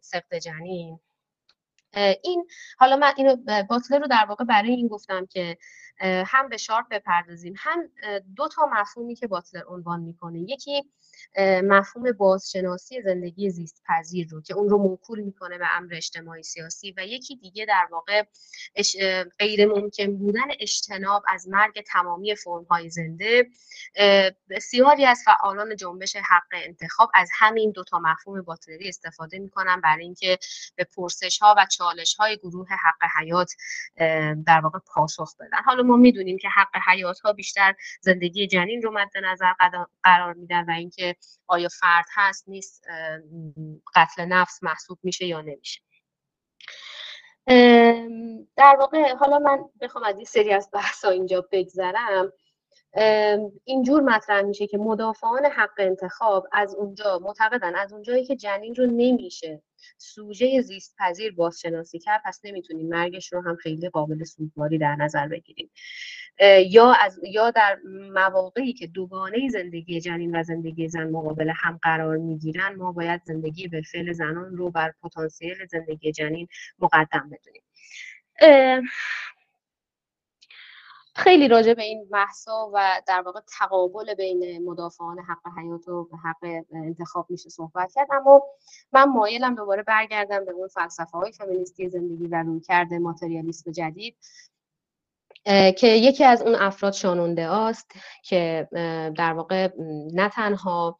[0.00, 1.00] سقط جنین.
[2.22, 2.46] این
[2.78, 3.36] حالا من اینو
[3.70, 5.58] باتلر رو در واقع برای این گفتم که
[6.26, 7.88] هم به شارپ بپردازیم هم
[8.36, 10.40] دو تا مفهومی که باتلر عنوان می‌کنه.
[10.40, 10.84] یکی
[11.64, 16.94] مفهوم بازشناسی زندگی زیست پذیر رو که اون رو موکول می‌کنه به امر اجتماعی سیاسی
[16.96, 18.22] و یکی دیگه در واقع
[19.38, 23.46] غیر ممکن بودن اجتناب از مرگ تمامی فرم های زنده
[24.50, 30.04] بسیاری از فعالان جنبش حق انتخاب از همین دو تا مفهوم باتلری استفاده می‌کنن برای
[30.04, 30.38] اینکه
[30.76, 33.52] به پرسش ها و چالش های گروه حق حیات
[34.46, 35.62] در واقع پاسخ بدن.
[35.64, 39.52] حالا ما می‌دونیم که حق حیات ها بیشتر زندگی جنین رو مد نظر
[40.02, 41.01] قرار میدن و اینکه
[41.46, 42.84] آیا فرد هست نیست
[43.94, 45.80] قتل نفس محسوب میشه یا نمیشه.
[48.56, 52.32] در واقع حالا من بخوام از این سری از بحث اینجا بگذرم.
[53.64, 58.86] اینجور مطرح میشه که مدافعان حق انتخاب از اونجا معتقدن از اونجایی که جنین رو
[58.86, 59.62] نمیشه
[59.98, 65.28] سوژه زیست پذیر بازشناسی کرد پس نمی‌تونیم مرگش رو هم خیلی قابل سوگواری در نظر
[65.28, 65.70] بگیریم.
[66.66, 67.78] یا از یا در
[68.14, 73.68] مواقعی که دوگانه زندگی جنین و زندگی زن مقابل هم قرار می‌گیرن ما باید زندگی
[73.68, 77.62] به فعل زنان رو بر پتانسیل زندگی جنین مقدم بدونیم.
[81.14, 86.64] خیلی راجع به این محسا و در واقع تقابل بین مدافعان حق حیات و حق
[86.72, 88.08] انتخاب میشه صحبت کرد.
[88.12, 88.42] اما
[88.92, 94.16] من مایلم دوباره برگردم به اون فلسفه های فمینیستی زندگی و روی کرده ماتریالیسم جدید.
[95.78, 97.92] که یکی از اون افراد شانونده است
[98.24, 98.68] که
[99.16, 99.68] در واقع
[100.12, 100.98] نه تنها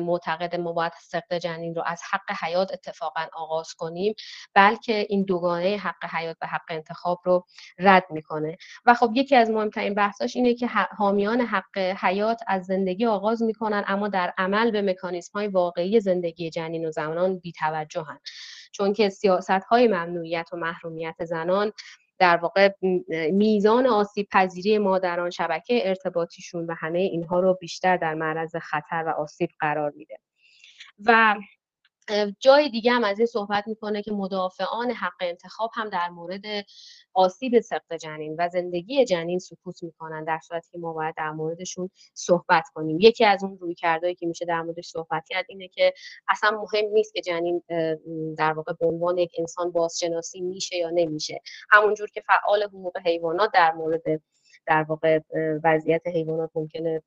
[0.00, 4.14] معتقد ما باید سقط جنین رو از حق حیات اتفاقا آغاز کنیم
[4.54, 7.44] بلکه این دوگانه حق حیات و حق انتخاب رو
[7.78, 8.56] رد می‌کنه.
[8.86, 13.84] و خب یکی از مهمترین بحثاش اینه که حامیان حق حیات از زندگی آغاز می‌کنن
[13.86, 18.18] اما در عمل به مکانیزم های واقعی زندگی جنین و زنان بیتوجهن.
[18.72, 21.72] چون که سیاست های ممنوعیت و محرومیت زنان
[22.18, 22.72] در واقع
[23.32, 29.08] میزان آسیب پذیری مادران شبکه ارتباطیشون و همه اینها رو بیشتر در معرض خطر و
[29.08, 30.18] آسیب قرار میده.
[31.04, 31.36] و
[32.40, 36.42] جای دیگه هم از این صحبت می‌کنه که مدافعان حق انتخاب هم در مورد
[37.14, 41.90] آسیب سقط جنین و زندگی جنین سکوت می‌کنن در صورتی که ما باید در موردشون
[42.14, 43.00] صحبت کنیم.
[43.00, 45.94] یکی از اون روی کردهایی که میشه در موردش صحبت کرد اینه که
[46.28, 47.62] اصلا مهم نیست که جنین
[48.38, 51.40] در واقع به عنوان یک انسان بازشناسی میشه یا نمیشه.
[51.70, 54.02] همونجور که فعال حقوق حیوانات در مورد
[54.66, 55.20] در واقع
[55.64, 57.02] وضعیت حیوانات ممکنه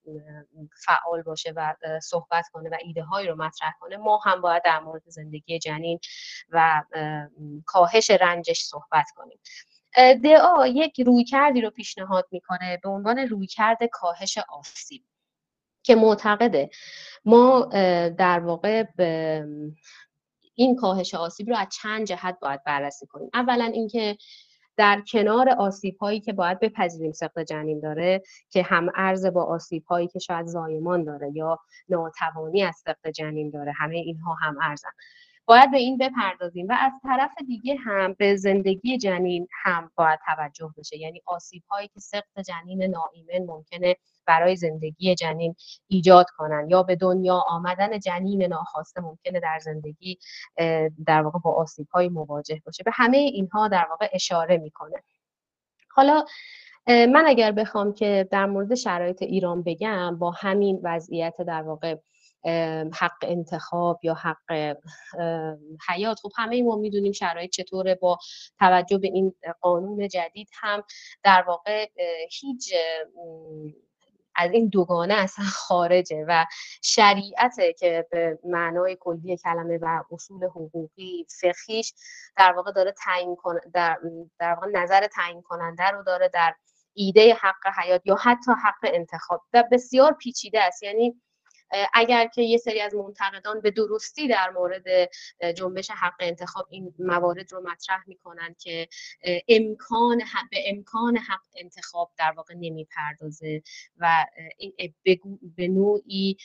[0.86, 4.80] فعال باشه و صحبت کنه و ایده هایی رو مطرح کنه ما هم باید در
[4.80, 6.00] مورد زندگی جنین
[6.50, 6.84] و
[7.66, 9.40] کاهش رنجش صحبت کنیم.
[10.24, 15.04] دعا یک رویکردی رو پیشنهاد می‌کنه به عنوان رویکرد کاهش آسیب
[15.84, 16.70] که معتقده
[17.26, 17.70] ما
[18.18, 18.86] در واقع
[20.56, 23.30] این کاهش آسیب رو از چند جهت باید بررسی کنیم.
[23.34, 24.18] اولا اینکه
[24.80, 29.84] در کنار آسیب هایی که باید بپذیریم سقط جنین داره که هم ارز با آسیب
[29.84, 34.90] هایی که شاید زایمان داره یا ناتوانی از سقط جنین داره همه اینها هم ارزن
[35.50, 40.74] باید به این بپردازیم و از طرف دیگه هم به زندگی جنین هم باید توجه
[40.78, 40.98] بشه.
[40.98, 45.56] یعنی آسیب هایی که سقط جنین ناایمن ممکنه برای زندگی جنین
[45.88, 46.68] ایجاد کنن.
[46.70, 50.20] یا به دنیا آمدن جنین ناخواسته ممکنه در زندگی
[51.06, 52.84] در واقع با آسیب های مواجه باشه.
[52.84, 55.04] به همه اینها در واقع اشاره می‌کنه.
[55.92, 56.26] حالا
[56.88, 61.96] من اگر بخوام که در مورد شرایط ایران بگم با همین وضعیت در واقع
[62.94, 64.76] حق انتخاب یا حق
[65.90, 66.20] حیات.
[66.20, 67.96] خب همه ما می‌دونیم شرایط چطوره.
[67.96, 68.18] با
[68.60, 70.84] توجه به این قانون جدید هم
[71.24, 71.90] در واقع
[72.32, 72.74] هیچ
[74.40, 76.46] از این دوگانه اصلا خارجه و
[76.82, 81.94] شریعته که به معنای کلی کلمه و اصول حقوقی فقهیش
[82.38, 83.38] در واقع داره تعیین
[83.74, 83.98] در,
[84.40, 86.56] در واقع نظر تعیین کننده رو داره در
[86.94, 89.42] ایده حق حیات یا حتی حق انتخاب.
[89.54, 90.84] و بسیار پیچیده است.
[90.84, 91.22] یعنی
[91.94, 95.10] اگر که یه سری از منتقدان به درستی در مورد
[95.56, 98.88] جنبش حق انتخاب این موارد رو مطرح می‌کنن که
[99.48, 103.62] امکان به امکان حق انتخاب در واقع نمی‌پردازه
[103.98, 104.26] و
[105.56, 106.38] به نوعی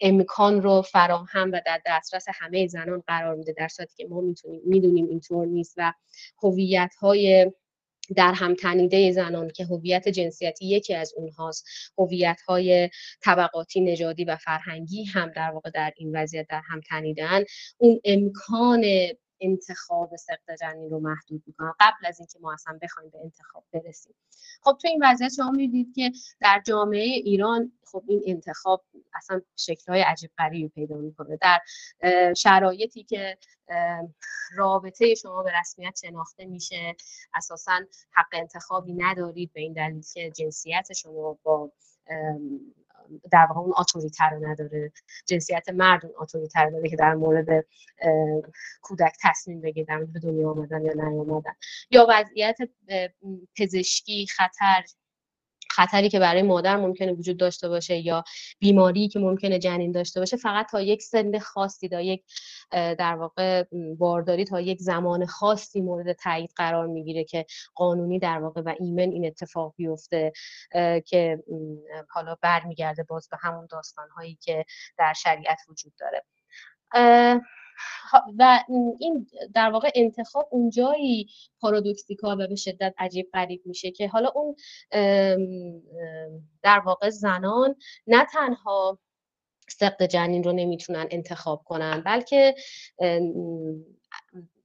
[0.00, 4.60] امکان رو فراهم و در دسترس همه زنان قرار میده در صورتی که ما می‌تونیم
[4.64, 5.92] می‌دونیم اینطور نیست و
[6.42, 7.52] هویت های
[8.16, 11.66] در هم تنیده زنان که هویت جنسیتی یکی از اونهاست.
[11.98, 12.90] هویت های
[13.22, 17.44] طبقاتی نژادی و فرهنگی هم در واقع در این وضعیت در هم تنیدن
[17.78, 18.84] اون امکان
[19.42, 24.14] انتخاب سقط جنین رو محدود می‌کنن قبل از اینکه ما اصلا بخوایم به انتخاب برسیم.
[24.62, 30.02] خب تو این وضعیت شما می‌دید که در جامعه ایران خب این انتخاب اصلا شکلهای
[30.02, 31.38] عجیب غریبی پیدا می‌کنه.
[31.40, 31.60] در
[32.36, 33.38] شرایطی که
[34.56, 36.96] رابطه شما به رسمیت شناخته میشه
[37.34, 41.72] اساسا حق انتخابی ندارید به این دلیل که جنسیت شما با
[43.32, 43.74] در واقع اون
[44.38, 44.92] نداره.
[45.26, 47.64] جنسیت مرد اون اتوریته رو داره که در مورد
[48.82, 51.52] کودک تصمیم بگیره در مورد دنیا آمدن یا نیامدن.
[51.90, 52.58] یا وضعیت
[53.56, 54.84] پزشکی خطر
[55.72, 58.24] خطری که برای مادر ممکنه وجود داشته باشه یا
[58.58, 62.24] بیماری که ممکنه جنین داشته باشه فقط تا یک سن خاصی تا یک
[62.70, 63.64] در واقع
[63.98, 69.12] بارداری تا یک زمان خاصی مورد تایید قرار می‌گیره که قانونی در واقع و ایمن
[69.12, 70.32] این اتفاق بیفته
[71.06, 71.42] که
[72.08, 74.64] حالا برمیگرده باز به همون داستان هایی که
[74.98, 76.24] در شریعت وجود داره.
[78.38, 78.64] و
[78.98, 81.28] این در واقع انتخاب اونجایی
[81.60, 84.56] پارادوکسیکال و به شدت عجیب غریب میشه که حالا اون
[86.62, 88.98] در واقع زنان نه تنها
[89.68, 92.54] سقط جنین رو نمی‌تونن انتخاب کنن بلکه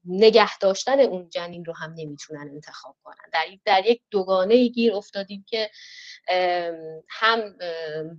[0.07, 3.29] نگه داشتن اون جنین رو هم نمی‌تونن انتخاب کنن.
[3.33, 5.69] در, در یک دوگانه گیر افتادیم که
[7.09, 7.57] هم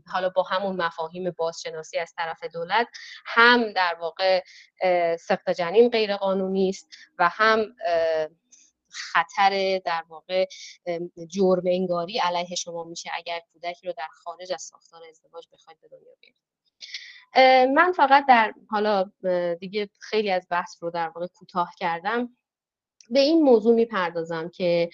[0.06, 2.88] حالا با همون مفاهیم بازشناسی از طرف دولت
[3.26, 4.44] هم در واقع
[5.16, 7.76] سقط جنین غیر قانونی است و هم
[8.90, 10.46] خطر در واقع
[11.28, 15.88] جرم انگاری علیه شما میشه اگر کودکی رو در خارج از ساختار ازدواج بخواید به
[15.88, 16.48] دنیا بیارید.
[17.74, 19.12] من فقط در حالا
[19.60, 22.36] دیگه خیلی از بحث رو در واقع کوتاه کردم.
[23.10, 24.90] به این موضوع می‌پردازم که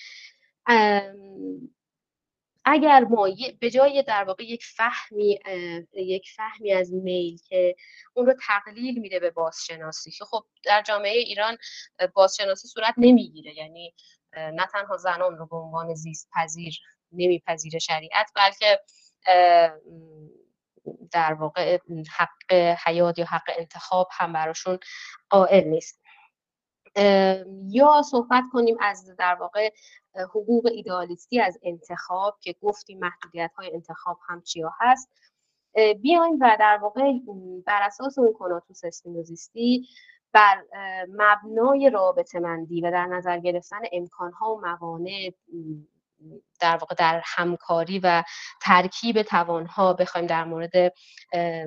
[2.64, 3.28] اگر ما
[3.60, 5.38] به جای در واقع یک فهمی
[5.92, 7.76] یک فهمی از میل که
[8.14, 11.56] اون رو تقلیل میده به بازشناسی که خب در جامعه ایران
[12.14, 13.56] بازشناسی صورت نمی‌گیره.
[13.56, 13.94] یعنی
[14.36, 16.78] نه تنها زنان رو به عنوان زیست پذیر
[17.12, 18.80] نمیپذیره شریعت بلکه
[21.12, 21.78] در واقع
[22.16, 22.52] حق
[22.86, 24.78] حیات یا حق انتخاب هم براشون
[25.30, 26.00] قائل نیست.
[27.68, 29.70] یا صحبت کنیم از در واقع
[30.14, 35.08] حقوق ایدالیستی از انتخاب که گفتیم محدودیت های انتخاب هم چیا هست.
[36.02, 37.12] بیایم و در واقع
[37.66, 39.88] بر اساس اون کناتوس اسپینوزیستی
[40.32, 40.64] بر
[41.08, 45.30] مبنای رابطه مندی و در نظر گرفتن امکان ها و موانع
[46.60, 48.22] در واقع در همکاری و
[48.62, 50.92] ترکیب توانها بخوایم در مورد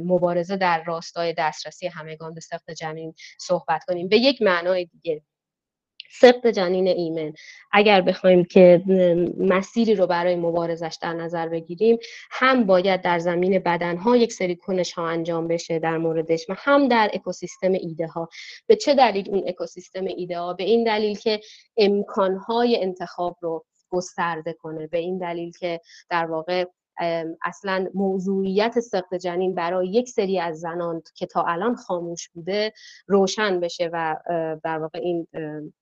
[0.06, 4.08] مبارزه در راستای دسترسی همگان به سقط جنین صحبت کنیم.
[4.08, 5.22] به یک معنای دیگه
[6.12, 7.34] سقط جنین ایمن.
[7.72, 8.84] اگر بخوایم که
[9.38, 11.98] مسیری رو برای مبارزش در نظر بگیریم
[12.32, 16.88] هم باید در زمین بدنها یک سری کنش ها انجام بشه در موردش و هم
[16.88, 18.30] در اکوسیستم ایده ها
[18.68, 21.40] به چه دلیل اون اکوسیستم ایده ها به این دلیل که
[21.78, 24.88] امکانهای انتخاب رو گسترده کنه.
[24.88, 26.66] به این دلیل که در واقع
[27.44, 32.74] اصلا موضوعیت سقط جنین برای یک سری از زنان که تا الان خاموش بوده
[33.08, 34.16] روشن بشه و
[34.64, 35.28] در واقع این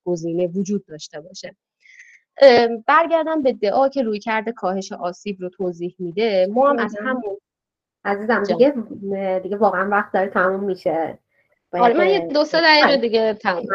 [0.06, 1.56] گزینه وجود داشته باشه.
[2.88, 6.48] برگردم به دعا که روی کرده کاهش آسیب رو توضیح میده.
[6.52, 7.38] ما هم از همون
[8.06, 8.74] عزیزم دیگه
[9.40, 11.20] دیگه واقعا وقت داره تموم میشه.
[11.72, 13.66] آره من یه دو سه دقیقه دیگه تموم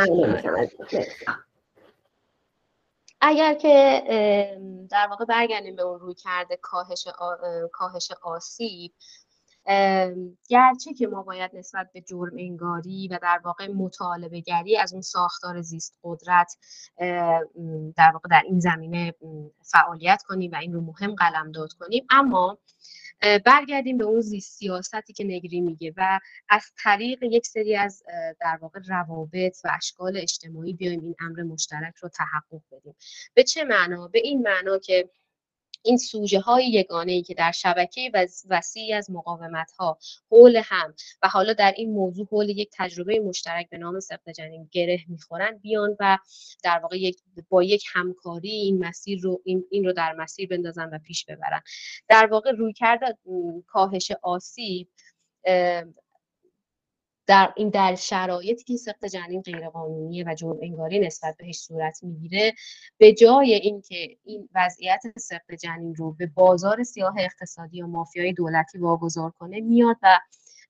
[3.20, 4.02] اگر که
[4.90, 7.08] در واقع برگردیم به اون روی کرده کاهش,
[7.72, 8.92] کاهش آسیب
[10.48, 15.02] گرچه که ما باید نسبت به جرم انگاری و در واقع مطالبه گری از اون
[15.02, 16.56] ساختار زیست قدرت
[17.96, 19.14] در واقع در این زمینه
[19.62, 22.06] فعالیت کنیم و این رو مهم قلمداد کنیم.
[22.10, 22.58] اما
[23.44, 28.02] برگردیم به اون زیست سیاستی که نگری میگه و از طریق یک سری از
[28.40, 32.94] در واقع روابط و اشکال اجتماعی بیایم این امر مشترک رو تحقق بدیم.
[33.34, 35.10] به چه معنا؟ به این معنا که
[35.82, 38.12] این سوژه های یگانه ای که در شبکه
[38.48, 39.98] وسیعی از مقاومت ها
[40.30, 44.68] حول هم و حالا در این موضوع حول یک تجربه مشترک به نام سقط جنین
[44.72, 46.18] گره می‌خورن بیان و
[46.64, 50.90] در واقع یک با یک همکاری این مسیر رو این, این رو در مسیر بندازن
[50.92, 51.62] و پیش ببرن.
[52.08, 53.18] در واقع روی کرده
[53.66, 54.88] کاهش آسیب
[57.30, 62.54] در این در شرایطی که سخت جنین غیرقانونی و جرم انگاری نسبت بهش صورت می‌گیره
[62.98, 68.78] به جای اینکه این وضعیت سخت جنین رو به بازار سیاه اقتصادی یا مافیای دولتی
[68.78, 70.20] واگذار کنه میاد و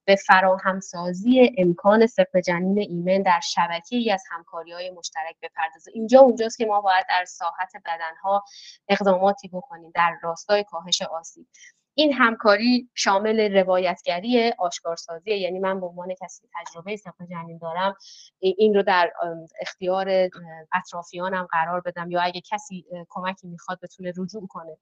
[0.04, 5.90] به فراهمسازی امکان سقط جنین ایمن در شبکه ای از همکاری های مشترک بپردازه.
[5.94, 8.44] اینجا اونجاست که ما باید در ساحت بدنها
[8.88, 11.46] اقداماتی بکنیم در راستای کاهش آسیب.
[11.94, 17.94] این همکاری شامل روایتگری آشکارسازی یعنی من به عنوان کسی تجربه سقط جنین دارم
[18.40, 19.12] این رو در
[19.60, 20.28] اختیار
[20.74, 24.76] اطرافیانم قرار بدم یا اگه کسی کمکی می‌خواد بتونه رجوع کنه.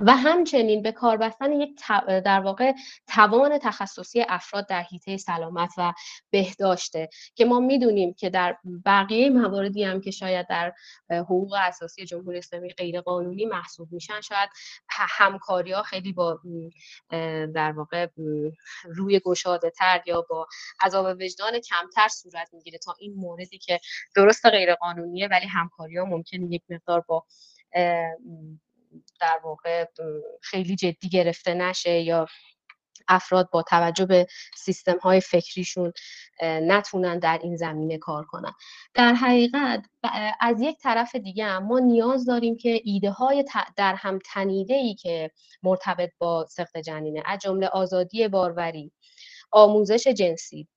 [0.00, 2.72] و همچنین به کار بستن یک در واقع
[3.06, 5.92] توان تخصصی افراد در حیطه سلامت و
[6.30, 10.72] بهداشته که ما می‌دونیم که در بقیه مواردی هم که شاید در
[11.10, 14.50] حقوق اساسی جمهوری اسلامی غیر قانونی محسوب میشن شاید
[14.88, 16.40] همکاری ها خیلی با
[17.54, 18.06] در واقع
[18.84, 20.46] روی گشاده تر یا با
[20.80, 23.80] عذاب وجدان کمتر صورت می‌گیره تا این موردی که
[24.16, 27.24] درست غیر قانونیه ولی همکاری ها ممکنه یک مقدار با
[29.24, 29.84] در واقع
[30.42, 32.26] خیلی جدی گرفته نشه یا
[33.08, 35.92] افراد با توجه به سیستم های فکریشون
[36.42, 38.52] نتونن در این زمینه کار کنن.
[38.94, 39.86] در حقیقت
[40.40, 43.44] از یک طرف دیگه ما نیاز داریم که ایده های
[43.76, 45.30] در هم تنیده ای که
[45.62, 48.92] مرتبط با سخت جنینه از جمله آزادی باروری
[49.50, 50.68] آموزش جنسی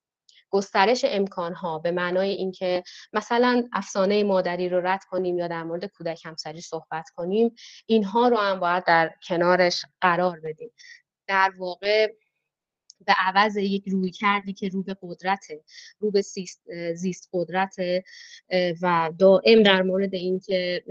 [0.50, 2.84] گسترش امکانها به معنای اینکه
[3.14, 7.56] مثلا افسانه مادری رو رد کنیم یا در مورد کودک همسری صحبت کنیم
[7.86, 10.72] اینها رو هم باید در کنارش قرار بدیم.
[11.28, 12.14] در واقع
[13.06, 15.64] به عوض یک روی کردی که رو به قدرته
[16.00, 16.22] رو به
[16.96, 18.04] زیست قدرته
[18.82, 20.84] و دائم در مورد اینکه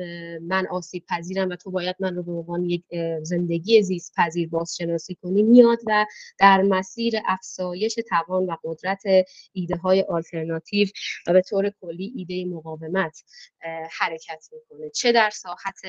[0.42, 2.84] من آسیب پذیرم و تو باید من رو به عنوان یک
[3.22, 6.06] زندگی زیست پذیر بازشناسی کنی میاد و
[6.38, 9.02] در مسیر افسایش توان و قدرت
[9.52, 10.88] ایده های آلترناتیو
[11.26, 13.24] و به طور کلی ایده مقاومت
[13.98, 14.90] حرکت می‌کنه.
[14.90, 15.80] چه در ساحت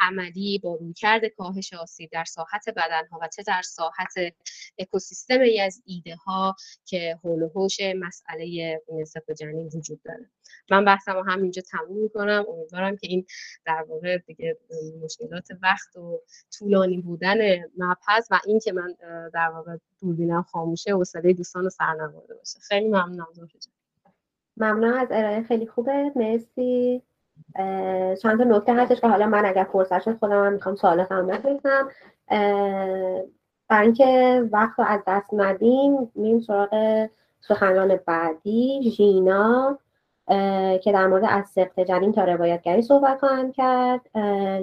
[0.00, 4.34] عملی با رویکرد کاهش آسیب در ساحت بدنها و چه در ساحت
[4.78, 10.30] اکوسیستم از ایده ها که حول و حوش مسئله نصف جنین وجود داره.
[10.70, 12.44] من بحثم رو همینجا تموم می‌کنم.
[12.48, 13.26] امیدوارم که این
[13.66, 14.58] در واقع دیگه
[15.02, 16.20] مشکلات وقت و
[16.58, 17.38] طولانی بودن
[17.78, 18.94] مبحث و این که من
[19.34, 21.96] در واقع دوربینم خاموشه صدای دوستان رو سر
[22.38, 22.60] باشه.
[22.60, 23.28] خیلی ممنونم
[24.56, 25.42] ممنون از ارائه.
[25.42, 26.12] خیلی خوبه.
[26.16, 27.02] مرسی.
[28.22, 31.26] چند تا نکته هستش که حالا من اگر فرصت شد خودم هم می‌خوام سوالات هم
[31.26, 31.88] بپرسم
[33.72, 37.08] برای اینکه وقت رو از دست ندیم میم سراغ
[37.40, 39.78] سخنران بعدی ژینا
[40.82, 44.00] که در مورد از سقط جنین تا روایتگری صحبت خواهند کرد.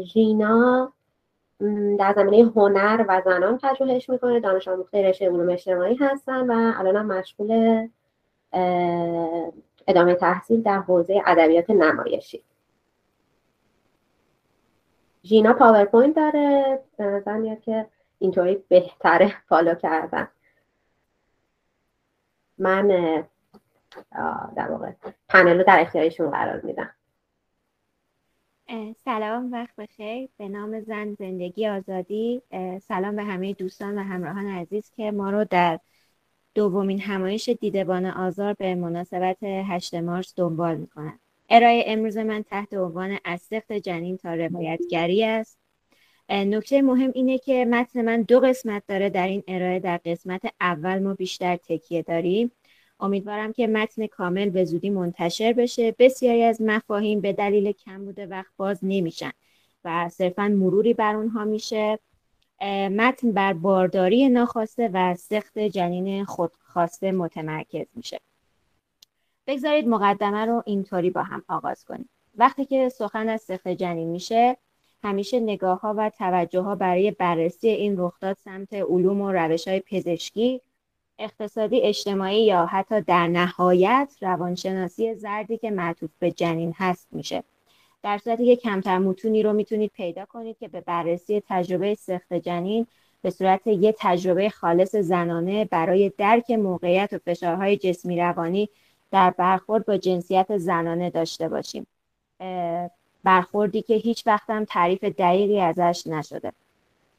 [0.01, 0.93] ژینا
[1.99, 4.39] در زمینه هنر و زنان پژوهش می‌کنه.
[4.39, 7.87] دانش آموخته رشته علوم اجتماعی هستن و الان هم مشغول
[9.87, 12.43] ادامه تحصیل در حوزه ادبیات نمایشی.
[15.23, 16.79] ژینا پاورپوینت داره.
[16.97, 17.85] به نظر میاد که
[18.19, 20.27] اینطوری بهتره فالو کردن.
[22.57, 22.87] من
[24.55, 24.91] در واقع
[25.29, 26.93] پنل رو در اختیارشون قرار میدم.
[29.05, 30.29] سلام وقت بخیر.
[30.37, 32.41] به نام زن زندگی آزادی.
[32.81, 35.79] سلام به همه دوستان و همراهان عزیز که ما رو در
[36.55, 41.19] دومین همایش دیدبان آزار به مناسبت 8 مارس دنبال می‌کنن.
[41.49, 45.58] ارائه امروز من تحت عنوان از سخت جنین تا روایتگری است.
[46.29, 49.79] نکته مهم اینه که متن من دو قسمت داره در این ارائه.
[49.79, 52.51] در قسمت اول ما بیشتر تکیه داریم.
[52.99, 55.95] امیدوارم که متن کامل به زودی منتشر بشه.
[55.99, 59.31] بسیاری از مفاهیم به دلیل کم بوده وقت باز نمیشن
[59.85, 61.99] و صرفا مروری بر اونها میشه.
[62.91, 68.19] متن بر بارداری ناخواسته و سخت جنین خودخواسته متمرکز میشه.
[69.47, 72.09] بگذارید مقدمه رو اینطوری با هم آغاز کنیم.
[72.35, 74.57] وقتی که سخن از سخت جنین میشه
[75.03, 79.79] همیشه نگاه ها و توجه ها برای بررسی این رخداد سمت علوم و روش های
[79.79, 80.61] پزشکی
[81.19, 87.43] اقتصادی اجتماعی یا حتی در نهایت روانشناسی زردی که معطوف به جنین هست میشه.
[88.03, 92.87] در صورتی که کمتر متونی رو می‌تونید پیدا کنید که به بررسی تجربه سخت جنین
[93.21, 98.69] به صورت یه تجربه خالص زنانه برای درک موقعیت و فشارهای جسمی روانی
[99.11, 101.87] در برخورد با جنسیت زنانه داشته باشیم.
[103.23, 106.53] برخوردی که هیچ وقت هم تعریف دقیقی ازش نشده.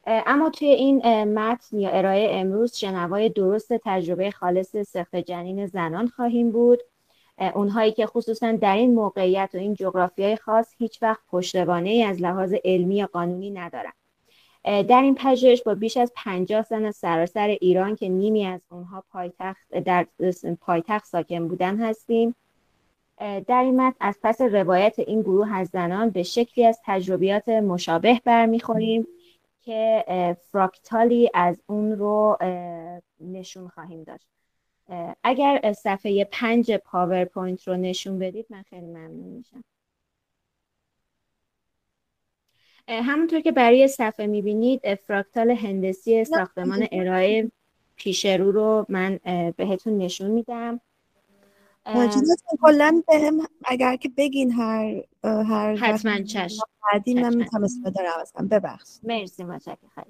[0.05, 6.51] اما توی این متن یا ارائه امروز شنوای درست تجربه خالص سخت جنین زنان خواهیم
[6.51, 6.79] بود.
[7.55, 12.21] اونهایی که خصوصا در این موقعیت و این جغرافیای خاص هیچ وقت پشتوانه ای از
[12.21, 13.91] لحاظ علمی یا قانونی ندارن.
[14.63, 19.03] در این پژوهش با بیش از 50 زن از سراسر ایران که نیمی از اونها
[19.11, 20.07] پایتخت در
[20.61, 22.35] پایتخت ساکن بودن هستیم.
[23.21, 28.21] در این متن از پس روایت این گروه از زنان به شکلی از تجربیات مشابه
[28.25, 29.07] برمیخوریم
[29.61, 30.05] که
[30.51, 32.37] فراکتالی از اون رو
[33.19, 34.27] نشون خواهیم داشت
[35.23, 39.63] اگر صفحه پنج پاورپوینت رو نشون بدید من خیلی ممنون میشم.
[42.87, 47.51] همونطور که برای صفحه می‌بینید فراکتال هندسی ساختمان ارائه
[47.95, 49.19] پیش رو رو من
[49.57, 50.81] بهتون نشون میدم.
[52.61, 56.63] کلا به هم اگر که بگین هر هر حتما چشم.
[56.93, 60.05] بعدی من می‌تونم استفاده عوض کنم ببخش مرسی متشکرم.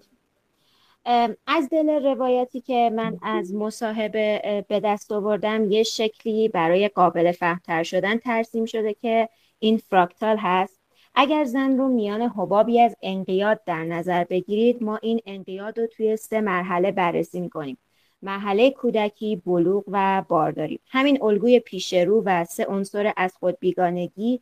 [1.48, 7.84] از دل روایتی که من از مصاحبه به دست آوردم یه شکلی برای قابل فهمتر
[7.84, 10.82] شدن ترسیم شده که این فراکتال هست.
[11.16, 16.18] اگر زن رو میان حبابی از انقیاد در نظر بگیرید ما این انقیاد رو توی
[16.18, 17.78] سه مرحله بررسی می‌کنیم.
[18.22, 20.80] مرحله کودکی، بلوغ و بارداری.
[20.88, 24.42] همین الگوی پیش رو و سه عنصر از خود بیگانگی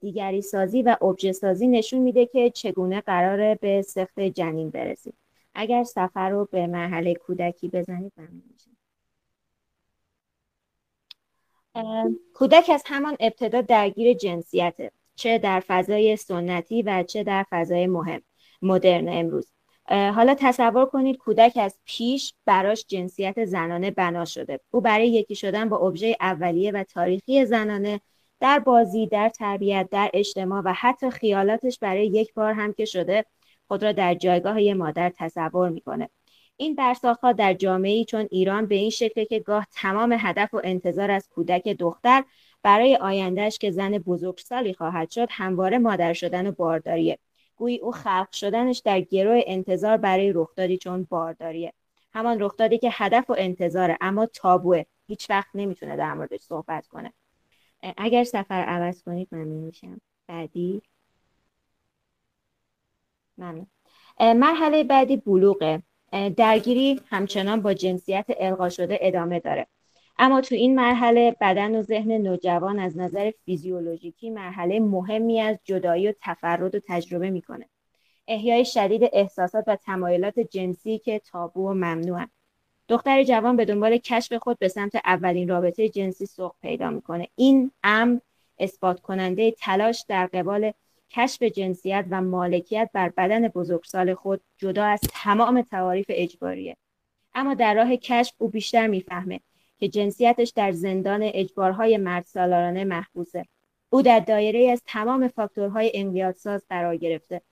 [0.00, 5.14] دیگری سازی و ابژه سازی نشون میده که چگونه قراره به سخت جنین برسید
[5.54, 8.70] اگر سفر رو به مرحله کودکی بزنید ممنون میشم.
[12.34, 18.22] کودک از همان ابتدا درگیر جنسیته چه در فضای سنتی و چه در فضای مهم
[18.62, 19.52] مدرن امروز.
[19.90, 24.60] حالا تصور کنید کودک از پیش براش جنسیت زنانه بنا شده.
[24.70, 28.00] او برای یکی شدن با ابژه اولیه و تاریخی زنانه
[28.40, 33.24] در بازی در تربیت در اجتماع و حتی خیالاتش برای یک بار هم که شده
[33.68, 36.10] خود را در جایگاه یه مادر تصور می‌کنه.
[36.56, 41.10] این برساخها در جامعه چون ایران به این شکل که گاه تمام هدف و انتظار
[41.10, 42.24] از کودک دختر
[42.62, 47.18] برای آیندهش که زن بزرگسالی خواهد شد همواره مادر شدن و بارداریه.
[47.60, 51.72] گویی او خلق شدنش در گروه انتظار برای رخدادی چون بارداریه.
[52.12, 54.82] همان رخدادی که هدف و انتظاره اما تابوه.
[55.06, 57.12] هیچ وقت نمی‌تونه در موردش صحبت کنه.
[57.96, 60.00] اگر سفر عوض کنید ممنون میشم.
[60.26, 60.82] بعدی؟
[63.38, 63.66] ممنون.
[64.20, 65.82] مرحله بعدی بلوغه.
[66.36, 69.66] درگیری همچنان با جنسیت القا شده ادامه داره.
[70.22, 76.08] اما تو این مرحله بدن و ذهن نوجوان از نظر فیزیولوژیکی مرحله مهمی از جدایی
[76.08, 77.68] و تفرد و تجربه می‌کنه.
[78.28, 82.28] احیای شدید احساسات و تمایلات جنسی که تابو و ممنوعن.
[82.88, 87.28] دختر جوان به دنبال کشف خود به سمت اولین رابطه جنسی سوق پیدا می‌کنه.
[87.36, 88.18] این امر
[88.58, 90.72] اثبات کننده تلاش در قبال
[91.10, 96.76] کشف جنسیت و مالکیت بر بدن بزرگسال خود جدا از تمام تعاریف اجباریه.
[97.34, 99.40] اما در راه کشف او بیشتر می‌فهمه.
[99.80, 103.44] که جنسیتش در زندان اجبارهای مرد سالارانه محبوسه.
[103.90, 107.42] او در دایره از تمام فاکتورهای انقیادساز قرار گرفته.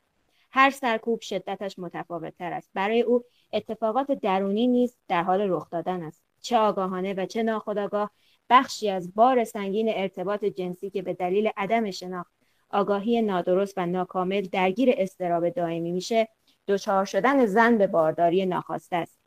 [0.50, 2.70] هر سرکوب شدتش متفاوت تر است.
[2.74, 6.22] برای او اتفاقات درونی نیز در حال رخ دادن است.
[6.40, 8.10] چه آگاهانه و چه ناخودآگاه
[8.50, 12.32] بخشی از بار سنگین ارتباط جنسی که به دلیل عدم شناخت
[12.70, 16.28] آگاهی نادرست و ناکامل درگیر استراب دائمی میشه
[16.68, 19.18] دچار شدن زن به بارداری ناخواسته است.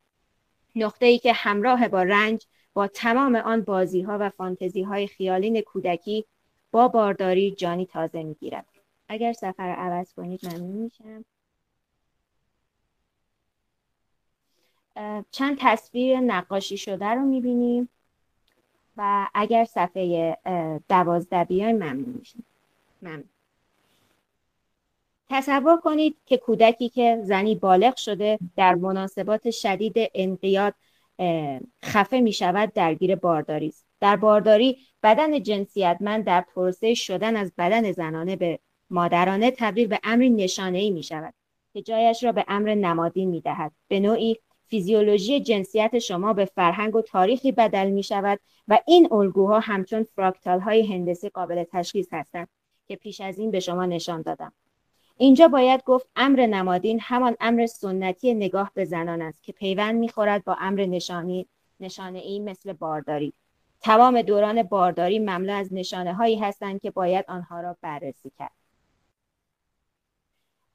[0.75, 5.61] نقطه ای که همراه با رنج با تمام آن بازی ها و فانتزی های خیالین
[5.61, 6.25] کودکی
[6.71, 8.65] با بارداری جانی تازه می‌گیرد.
[9.07, 11.25] اگر سفر رو عوض کنید ممنون میشم.
[15.31, 17.89] چند تصویر نقاشی شده رو می‌بینیم
[18.97, 20.37] و اگر صفحه
[20.89, 22.43] دوازده بیایم ممنون میشم
[23.01, 23.29] ممنون.
[25.29, 30.73] تصور کنید که کودکی که زنی بالغ شده در مناسبات شدید انقیاد
[31.85, 33.85] خفه می شود درگیر بارداری است.
[33.99, 38.59] در بارداری بدن جنسیتمند در پروسه شدن از بدن زنانه به
[38.89, 41.33] مادرانه تبدیل به امری نشانه ای می شود
[41.73, 46.95] که جایش را به امر نمادین می دهد به نوعی فیزیولوژی جنسیت شما به فرهنگ
[46.95, 52.47] و تاریخی بدل می شود و این الگوها همچون فراکتال های هندسی قابل تشخیص هستند
[52.87, 54.53] که پیش از این به شما نشان دادم.
[55.21, 60.43] اینجا باید گفت امر نمادین همان امر سنتی نگاه به زنان است که پیوند می‌خورد
[60.43, 61.47] با امر نشانی
[61.79, 63.33] نشانه ای مثل بارداری.
[63.81, 68.51] تمام دوران بارداری مملو از نشانه هایی هستند که باید آنها را بررسی کرد.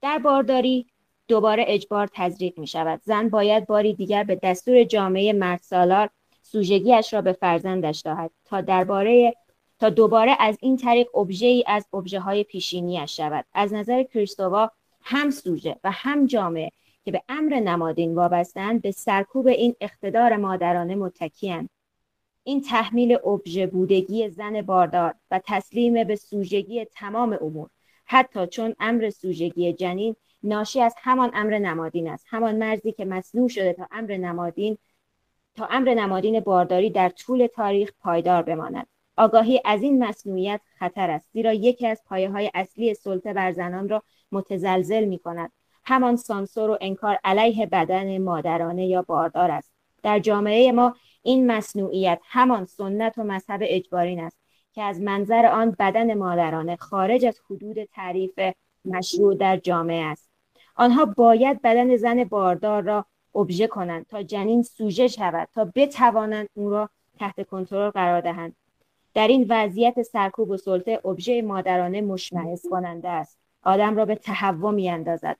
[0.01, 0.87] در بارداری
[1.29, 6.11] دوباره اجبار تزریق می شود زن باید باری دیگر به دستور جامعه مرد سالار
[6.43, 9.35] سوژگیش را به فرزندش دهد تا درباره
[9.79, 13.45] تا دوباره از این طریق ابژه ای از ابژه های پیشینیش شود.
[13.55, 14.71] از نظر کریستووا
[15.03, 16.71] هم سوژه و هم جامعه
[17.05, 21.71] که به امر نمادین وابستند به سرکوب این اقتدار مادرانه متکیاند.
[22.45, 27.69] این تحمیل ابژه بودگی زن باردار و تسلیم به سوژگی تمام امور
[28.05, 32.25] حتی چون امر سوژگی جنین ناشی از همان امر نمادین است.
[32.29, 34.79] همان مرزی که مصنوع شده تا امر نمادین
[35.55, 38.87] تا امر نمادین بارداری در طول تاریخ پایدار بماند.
[39.17, 43.89] آگاهی از این مصنوعیت خطر است زیرا یکی از پایه های اصلی سلطه بر زنان
[43.89, 44.03] را
[44.33, 45.53] متزلزل می کند
[45.85, 49.73] همان سانسور و انکار علیه بدن مادرانه یا باردار است.
[50.03, 54.39] در جامعه ما این مصنوعیت همان سنت و مذهب اجبارین است
[54.73, 58.41] که از منظر آن بدن مادرانه خارج از حدود تعریف
[58.85, 60.31] مشروع در جامعه است.
[60.75, 66.71] آنها باید بدن زن باردار را ابژه کنند تا جنین سوژه شود تا بتوانند او
[66.71, 68.57] را تحت کنترل قرار دهند.
[69.17, 73.39] در این وضعیت سرکوب و سلطه ابژه مادرانه مشمعز کننده است.
[73.63, 75.37] آدم را به تهوع میاندازد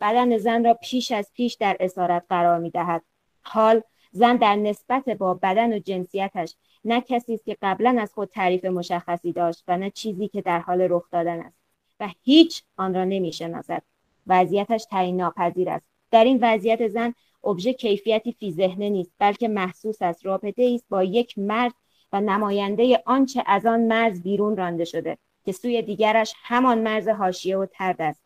[0.00, 3.02] بدن زن را پیش از پیش در اسارت قرار می دهد.
[3.42, 8.28] حال زن در نسبت با بدن و جنسیتش نه کسی است که قبلا از خود
[8.28, 11.58] تعریف مشخصی داشت و نه چیزی که در حال رخ دادن است
[12.00, 13.82] و هیچ آن را نمی‌شناسد.
[14.26, 15.86] وضعیتش تعیین ناپذیر است.
[16.10, 17.14] در این وضعیت زن
[17.44, 20.26] ابژه کیفیتی فی ذهنه نیست بلکه محسوس است.
[20.26, 21.72] رابطه است با یک مرد
[22.12, 27.56] و نماینده آنچه از آن مرز بیرون رانده شده که سوی دیگرش همان مرز حاشیه
[27.56, 28.22] و ترد است.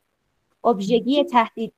[0.65, 1.73] ابژگی تهدید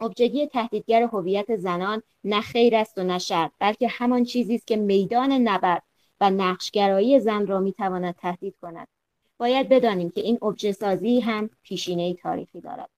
[0.00, 4.76] ابژگی تهدیدگر هویت زنان نه خیر است و نه شر بلکه همان چیزی است که
[4.76, 5.82] میدان نبرد
[6.20, 8.88] و نقشگرایی زن را می‌تواند تهدید کند.
[9.38, 12.90] باید بدانیم که این ابژه سازی هم پیشینه تاریخی دارد.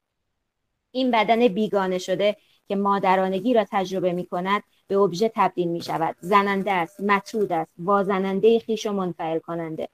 [0.91, 2.37] این بدن بیگانه شده
[2.69, 7.73] که مادرانگی را تجربه می کند به ابژه تبدیل می شود زننده است مطرود است
[7.79, 9.89] وازننده خیش و منفعل کننده.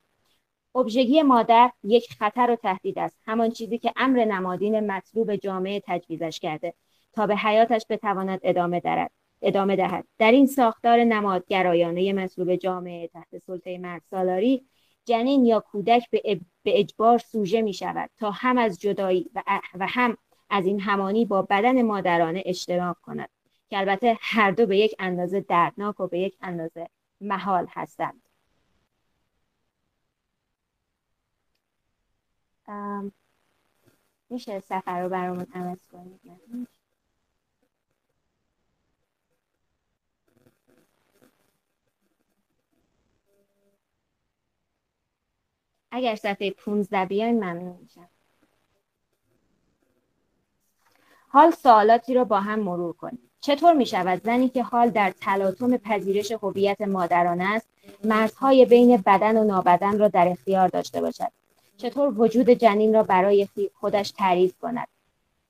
[0.75, 3.17] ابژگی مادر یک خطر و تهدید است.
[3.27, 6.75] همان چیزی که امر نمادین مطلوب جامعه تجویزش کرده.
[7.13, 9.11] تا به حیاتش بتواند ادامه دارد
[9.43, 10.05] ادامه دهد.
[10.19, 14.67] در این ساختار نمادگرایانه مطلوب جامعه تحت سلطه مرد سالاری
[15.05, 19.31] جنین یا کودک به اجبار سوژه می شود تا هم از جدایی
[19.75, 20.17] و هم
[20.53, 23.29] از این همانی با بدن مادرانه اشتراک کند
[23.71, 26.89] که البته هر دو به یک اندازه دردناک و به یک اندازه
[27.21, 28.23] محال هستند.
[34.31, 36.21] میشه سفر رو برامون عوض کنید؟
[45.91, 48.12] اگر صفحه 15 بیاین ممنون میشم.
[51.33, 53.31] حال سوالاتی را با هم مرور کنیم.
[53.41, 57.69] چطور می شود زنی که حال در تلاطم پذیرش هویت مادرانه است
[58.05, 61.33] مرزهای بین بدن و نابدن را در اختیار داشته باشد؟
[61.77, 64.89] چطور وجود جنین را برای خودش تعریف کند؟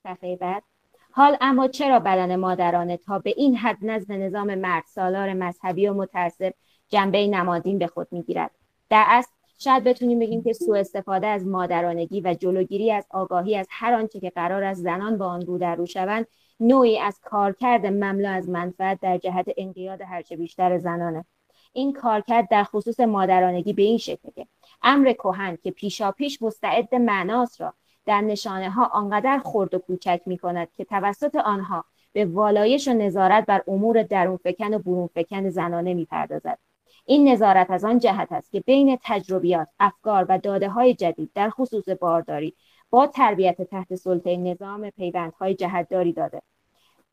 [0.02, 0.62] صفحه بعد.
[1.10, 5.94] حال اما چرا بدن مادرانه تا به این حد نزد نظام مرد سالار مذهبی و
[5.94, 6.54] متعصب
[6.88, 8.50] جنبه نمادین به خود می‌گیرد؟
[8.90, 9.30] در اصل
[9.64, 14.20] شاید بتونیم بگیم که سوء استفاده از مادرانگی و جلوگیری از آگاهی از هر آنچه
[14.20, 16.26] که قرار است زنان با آن رو در رو شوند
[16.60, 21.24] نوعی از کارکرد مملو از منفعت در جهت انقیاد هرچه بیشتر زنانه
[21.72, 24.46] این کارکرد در خصوص مادرانگی به این شکل که
[24.82, 27.74] امر کهن که پیشاپیش مستعد معناست را
[28.06, 32.92] در نشانه ها آنقدر خرد و کوچک می کند که توسط آنها به والایش و
[32.92, 36.71] نظارت بر امور درون فکن و برون فکن زنانه می پردازد.
[37.12, 41.50] این نظارت از آن جهت است که بین تجربیات، افکار و داده های جدید در
[41.50, 42.54] خصوص بارداری
[42.90, 46.42] با تربیت تحت سلطه نظام پیوندهای جهتداری داده.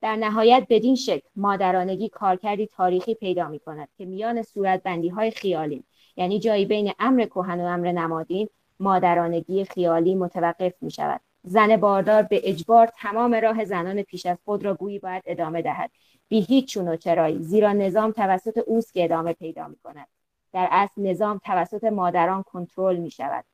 [0.01, 5.83] در نهایت بدین شکل مادرانگی کارکردی تاریخی پیدا می کند که میان صورتبندی های خیالی
[6.17, 12.23] یعنی جایی بین امر کهن و امر نمادین مادرانگی خیالی متوقف می شود زن باردار
[12.23, 15.91] به اجبار تمام راه زنان پیش از خود را گویی باید ادامه دهد
[16.30, 17.43] بی هیچ چرایی.
[17.43, 20.07] زیرا نظام توسط اوست که ادامه پیدا می کند
[20.53, 23.45] در اصل نظام توسط مادران کنترل می شود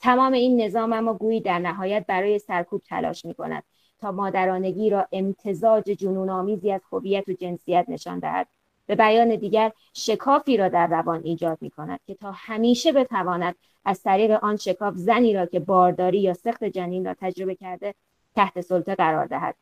[0.00, 3.62] تمام این نظام اما گویی در نهایت برای سرکوب تلاش می کند
[3.98, 8.48] تا مادرانگی را امتزاج جنون آمیزی از هویت و جنسیت نشان دهد.
[8.86, 14.02] به بیان دیگر شکافی را در روان ایجاد می کند که تا همیشه بتواند از
[14.02, 17.94] طریق آن شکاف زنی را که بارداری یا سخت جنین را تجربه کرده
[18.34, 19.54] تحت سلطه قرار دهد.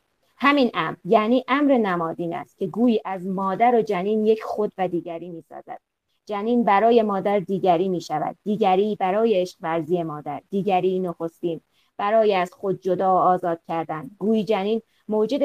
[0.45, 4.89] همین امر یعنی امر نمادین است که گویی از مادر و جنین یک خود و
[4.89, 5.81] دیگری می سازد
[6.27, 11.61] جنین برای مادر دیگری می شود دیگری برای عشق ورزی مادر دیگری نخستین.
[11.97, 14.11] برای از خود جدا و آزاد کردن.
[14.19, 15.43] گویی جنین موجود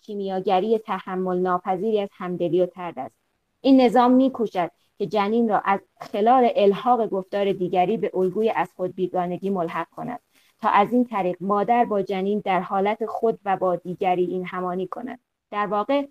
[0.00, 3.14] کیمیاگری تحمل ناپذیری از همدلی و ترد است.
[3.60, 8.94] این نظام میکوشد که جنین را از خلال الحاق گفتار دیگری به الگوی از خود
[8.94, 10.20] بیگانگی ملحق کند.
[10.60, 14.86] تا از این طریق مادر با جنین در حالت خود و با دیگری این همانی
[14.86, 15.20] کند.
[15.50, 16.06] در واقع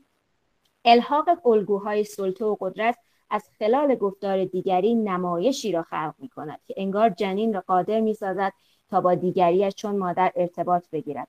[0.85, 2.97] الحاق الگوهای سلطه و قدرت
[3.29, 8.13] از خلال گفتار دیگری نمایشی را خلق می کند که انگار جنین را قادر می
[8.13, 8.53] سازد
[8.89, 11.27] تا با دیگریش چون مادر ارتباط بگیرد.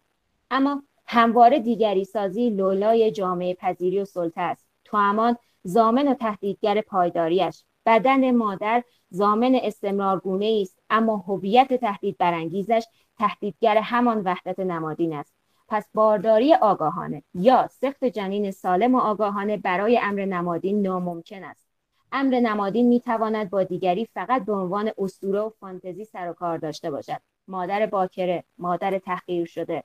[0.51, 4.67] اما همواره دیگری سازی لولای جامعه پذیری و سلطه است.
[4.85, 12.85] تو امان زامن و تهدیدگر پایداریش بدن مادر زامن استمرارگونه است اما هویت تهدید برانگیزش
[13.19, 15.35] تهدیدگر همان وحدت نمادین است.
[15.69, 21.69] پس بارداری آگاهانه یا سخت جنین سالم و آگاهانه برای امر نمادین ناممکن است.
[22.13, 26.59] امر نمادین می تواند با دیگری فقط به عنوان اسطوره و فانتزی سر و کار
[26.59, 27.21] داشته باشد.
[27.49, 29.85] مادر باکره مادر تحقیر شده.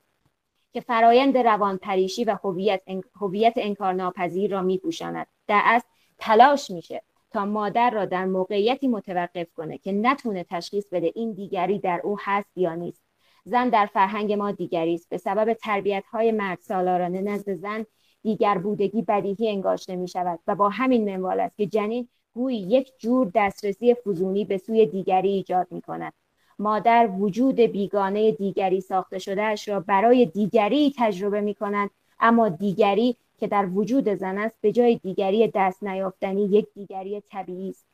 [0.74, 2.82] که فرایند روان پریشی و هویت
[3.22, 5.28] هویت انکار ناپذیر را میپوشاند.
[5.48, 11.12] در اصل تلاش میشه تا مادر را در موقعیتی متوقف کنه که نتونه تشخیص بده
[11.16, 13.03] این دیگری در او هست یا نیست.
[13.46, 15.10] زن در فرهنگ ما دیگری است.
[15.10, 17.86] به سبب تربیت های مرد سالارانه نزد زن
[18.22, 22.92] دیگر بودگی بدیهی انگاشته می شود و با همین منوال است که جنین گویی یک
[23.00, 26.14] جور دسترسی فزونی به سوی دیگری ایجاد می کند
[26.60, 31.90] مادر وجود بیگانه دیگری ساخته شدهش را برای دیگری تجربه می کند
[32.20, 37.70] اما دیگری که در وجود زن است به جای دیگری دست نیافتنی یک دیگری طبیعی
[37.70, 37.86] است.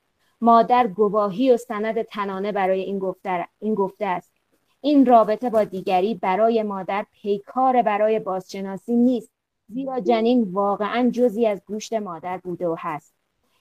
[0.41, 4.38] مادر گواهی و سند تنانه برای این گفته, این گفته است.
[4.81, 9.31] این رابطه با دیگری برای مادر پیکار برای بازشناسی نیست
[9.67, 13.13] زیرا جنین واقعا جزی از گوشت مادر بوده و هست.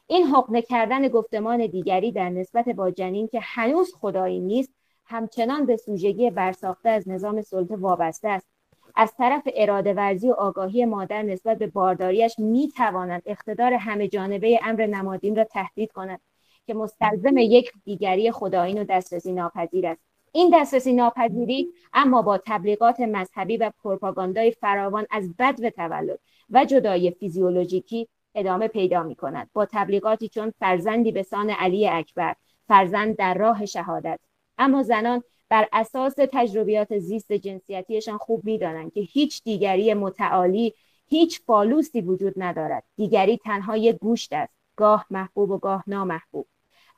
[0.06, 4.70] این حقنه کردن گفتمان دیگری در نسبت با جنین که هنوز خدایی نیست
[5.04, 8.48] همچنان به سوژگی برساخته از نظام سلطه وابسته است.
[8.94, 14.60] از طرف اراده ورزی و آگاهی مادر نسبت به بارداریش می تواند اقتدار همه جانبه
[14.62, 16.20] امر نمادین را تهدید کند
[16.66, 20.08] که مستلزم یک دیگری خدایین و دسترسی ناپذیر است.
[20.38, 26.18] این دسترسی ناپذیری اما با تبلیغات مذهبی و پروپاگاندای فراوان از بد و تولد
[26.50, 32.34] و جدای فیزیولوژیکی ادامه پیدا می کند با تبلیغاتی چون فرزندی به سان علی اکبر
[32.68, 34.20] فرزند در راه شهادت.
[34.58, 40.74] اما زنان بر اساس تجربیات زیست جنسیتیشان خوب می‌دانند که هیچ دیگری متعالی
[41.08, 42.84] هیچ فالوسی وجود ندارد.
[42.96, 44.52] دیگری تنها یک گوشت است.
[44.76, 46.46] گاه محبوب و گاه نامحبوب.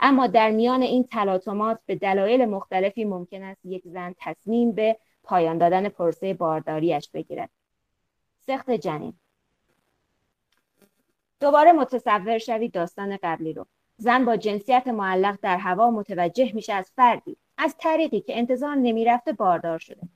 [0.01, 5.59] اما در میان این تلاطمات به دلایل مختلفی ممکن است یک زن تصمیم به پایان
[5.59, 7.51] دادن پرسه بارداریش بگیرد.
[8.47, 9.15] سخت جنین.
[11.41, 13.67] دوباره متصور شوید داستان قبلی رو.
[13.97, 19.33] زن با جنسیت معلق در هوا متوجه میشه از فردی از طریقی که انتظار نمی‌رفته
[19.33, 20.09] باردار شده.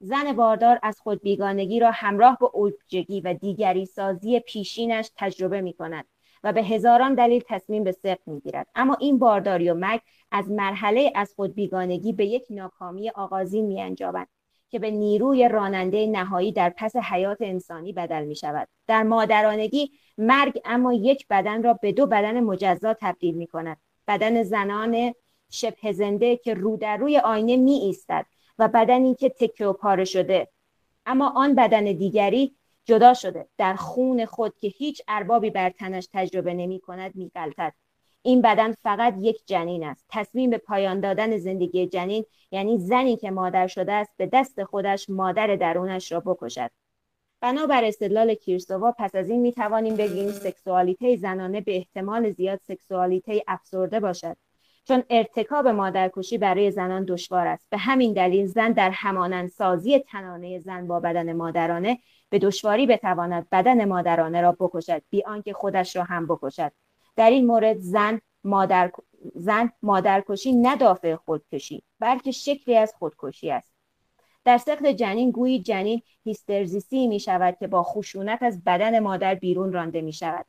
[0.00, 5.72] زن باردار از خود بیگانگی را همراه با اوجگی و دیگری سازی پیشینش تجربه می
[5.72, 6.06] کند
[6.46, 8.66] و به هزاران دلیل تصمیم به سقط می گیرد.
[8.74, 13.82] اما این بارداری و مرگ از مرحله از خود بیگانگی به یک ناکامی آغازین می
[13.82, 14.28] انجامد
[14.68, 18.68] که به نیروی راننده نهایی در پس حیات انسانی بدل می شود.
[18.86, 23.76] در مادرانگی مرگ اما یک بدن را به دو بدن مجزا تبدیل می کند.
[24.08, 25.14] بدن زنان
[25.50, 28.26] شبه زنده که رو در روی آینه می ایستد
[28.58, 30.48] و بدنی که تکه و پاره شده
[31.06, 32.56] اما آن بدن دیگری
[32.86, 33.46] جدا شده.
[33.58, 37.30] در خون خود که هیچ اربابی بر تنش تجربه نمی کند می
[38.22, 40.04] این بدن فقط یک جنین است.
[40.08, 45.10] تصمیم به پایان دادن زندگی جنین یعنی زنی که مادر شده است به دست خودش
[45.10, 46.70] مادر درونش را بکشد.
[47.40, 53.42] بنابر استدلال کیرسووا پس از این می توانیم بگیم سکسوالیته زنانه به احتمال زیاد سکسوالیته
[53.48, 54.36] افسرده باشد.
[54.88, 57.66] چون ارتکاب مادرکشی برای زنان دشوار است.
[57.70, 61.98] به همین دلیل زن در همانند سازی تنانه زن با بدن مادرانه
[62.30, 66.72] به دشواری بتواند بدن مادرانه را بکشد بی آنکه خودش را هم بکشد.
[67.16, 68.92] در این مورد زن مادر
[69.34, 73.72] زن مادرکشی ندافع خودکشی بلکه شکلی از خودکشی است.
[74.44, 79.72] در سخت جنین گویی جنین هیسترزیسی می شود که با خشونت از بدن مادر بیرون
[79.72, 80.46] رانده می شود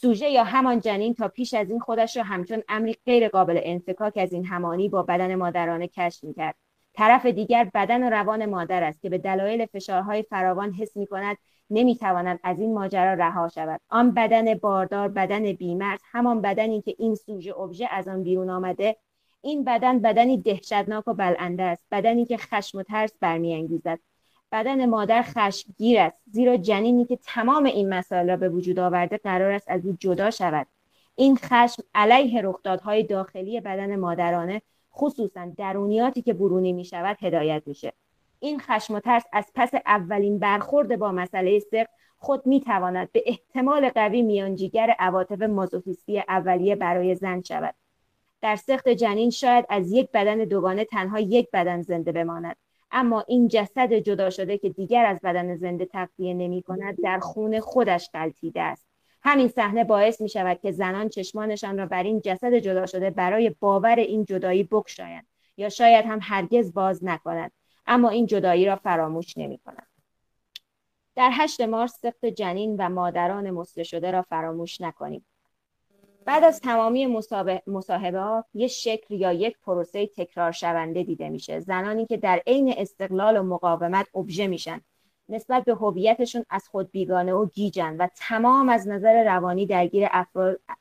[0.00, 4.16] سوژه یا همان جنین تا پیش از این خودش را همچون امری غیر قابل انفکاک
[4.16, 6.54] از این همانی با بدن مادرانه کشف کرد
[6.92, 11.36] طرف دیگر بدن و روان مادر است که به دلایل فشارهای فراوان حس می کند
[11.70, 13.80] نمی‌تواند از این ماجرا رها شود.
[13.88, 18.96] آن بدن باردار بدن بیمرز همان بدنی که این سوژه ابژه از آن بیرون آمده
[19.40, 23.98] این بدن بدنی دهشتناک و بلنده است بدنی که خشم و ترس برمیانگیزد.
[24.52, 29.52] بدن مادر خشمگیر است زیرا جنینی که تمام این مسائل را به وجود آورده قرار
[29.52, 30.66] است از او جدا شود.
[31.16, 34.62] این خشم علیه رخدادهای داخلی بدن مادرانه
[34.94, 37.92] خصوصا درونیاتی که برونی می شود هدایت میشه.
[38.40, 43.22] این خشم و ترس از پس اولین برخورد با مسئله سخت خود می تواند به
[43.26, 47.74] احتمال قوی میانجیگر عواطف مازوفیستی اولیه برای زن شود.
[48.40, 52.56] در سخت جنین شاید از یک بدن دوگانه تنها یک بدن زنده بماند.
[52.90, 57.60] اما این جسد جدا شده که دیگر از بدن زنده تغذیه نمی کند در خون
[57.60, 58.86] خودش غلطیده است
[59.22, 63.50] همین صحنه باعث می شود که زنان چشمانشان را بر این جسد جدا شده برای
[63.60, 65.26] باور این جدایی بکشایند
[65.56, 67.52] یا شاید هم هرگز باز نکنند
[67.86, 69.86] اما این جدایی را فراموش نمی کنند.
[71.14, 75.26] در هشت مارس سخت جنین و مادران مسله شده را فراموش نکنیم.
[76.28, 77.06] بعد از تمامی
[77.66, 81.60] مصاحبه ها یک شکل یا یک پروسه تکرار شونده دیده میشه.
[81.60, 84.80] زنانی که در عین استقلال و مقاومت ابژه میشن.
[85.28, 90.08] نسبت به هویتشون از خود بیگانه و گیجن و تمام از نظر روانی درگیر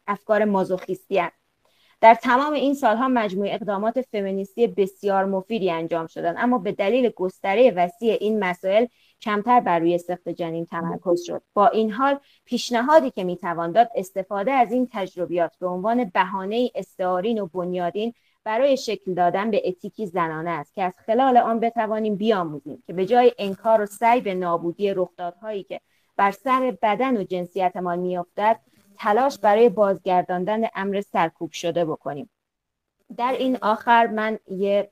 [0.07, 1.31] افکار مازوخیستی هن.
[2.01, 6.35] در تمام این سالها مجموع اقدامات فمینیستی بسیار مفیدی انجام شدن.
[6.37, 8.85] اما به دلیل گستره وسیع این مسائل
[9.21, 11.41] کمتر بر روی سخت جنین تمرکز شد.
[11.53, 17.41] با این حال پیشنهادی که می‌توان داد استفاده از این تجربیات به عنوان بهانه استعارین
[17.41, 18.13] و بنیادین
[18.43, 23.05] برای شکل دادن به اتیکی زنانه است که از خلال آن بتوانیم بیاموزیم که به
[23.05, 25.81] جای انکار و سعی به نابودی رخدادهایی که
[26.17, 28.59] بر سر بدن و جنسیتمان میافتد
[28.97, 32.29] تلاش برای بازگرداندن امر سرکوب شده بکنیم.
[33.17, 34.91] در این آخر من یه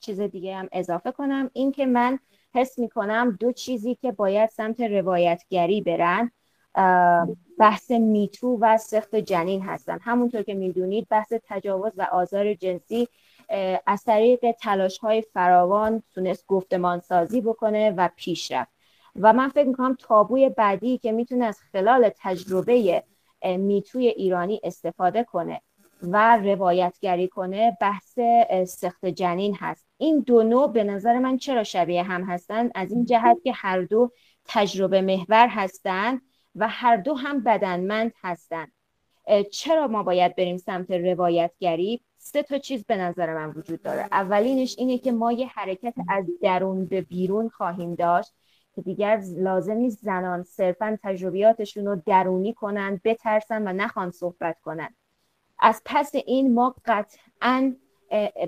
[0.00, 2.18] چیز دیگه هم اضافه کنم این که من
[2.54, 6.30] حس می‌کنم دو چیزی که باید سمت روایتگری برن
[7.58, 9.98] بحث میتو و سخت جنین هستن.
[10.00, 13.08] همونطور که می‌دونید بحث تجاوز و آزار جنسی
[13.86, 18.70] از طریق تلاش های فراوان تونست گفتمان سازی بکنه و پیشرفت
[19.20, 23.02] و من فکر می‌کنم تابوی بعدی که می‌تونه از خلال تجربه
[23.44, 25.60] میتوی ایرانی استفاده کنه
[26.02, 28.18] و روایتگری کنه بحث
[28.66, 29.86] سخت جنین هست.
[30.04, 33.82] این دو نوع به نظر من چرا شبیه هم هستند از این جهت که هر
[33.82, 34.10] دو
[34.44, 36.22] تجربه محور هستند
[36.54, 38.72] و هر دو هم بدنمند هستند
[39.52, 44.08] چرا ما باید بریم سمت روایتگری؟ سه تا چیز به نظر من وجود داره.
[44.12, 48.34] اولینش اینه که ما یه حرکت از درون به بیرون خواهیم داشت
[48.74, 54.94] که دیگر لازم نیست زنان صرفا تجربیاتشون رو درونی کنن بترسن و نخوان صحبت کنن.
[55.58, 57.74] از پس این ما قطعا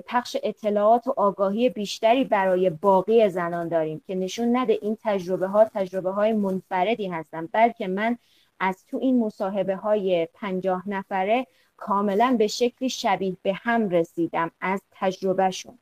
[0.05, 5.65] پخش اطلاعات و آگاهی بیشتری برای باقی زنان داریم که نشون نده این تجربه ها
[5.65, 7.49] تجربه های منفردی هستن.
[7.51, 8.17] بلکه من
[8.59, 11.47] از تو این مصاحبه های پنجاه نفره
[11.77, 15.77] کاملا به شکلی شبیه به هم رسیدم از تجربهشون.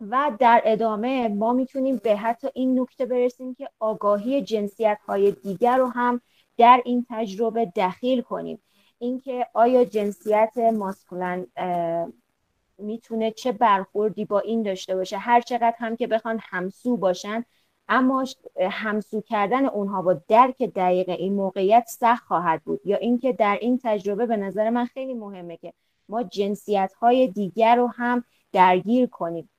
[0.00, 5.76] و در ادامه ما می‌تونیم به حتی این نکته برسیم که آگاهی جنسیت های دیگر
[5.76, 6.20] رو هم
[6.58, 8.58] در این تجربه دخیل کنیم.
[8.98, 11.46] اینکه آیا جنسیت ماسکولن
[12.78, 15.18] می‌تونه چه برخوردی با این داشته باشه.
[15.18, 17.44] هر چقدر هم که بخوان همسو باشن
[17.88, 18.24] اما
[18.70, 22.80] همسو کردن اونها با درک دقیق این موقعیت سخت خواهد بود.
[22.84, 25.72] یا اینکه در این تجربه به نظر من خیلی مهمه که
[26.08, 29.50] ما جنسیت های دیگر رو هم درگیر کنیم.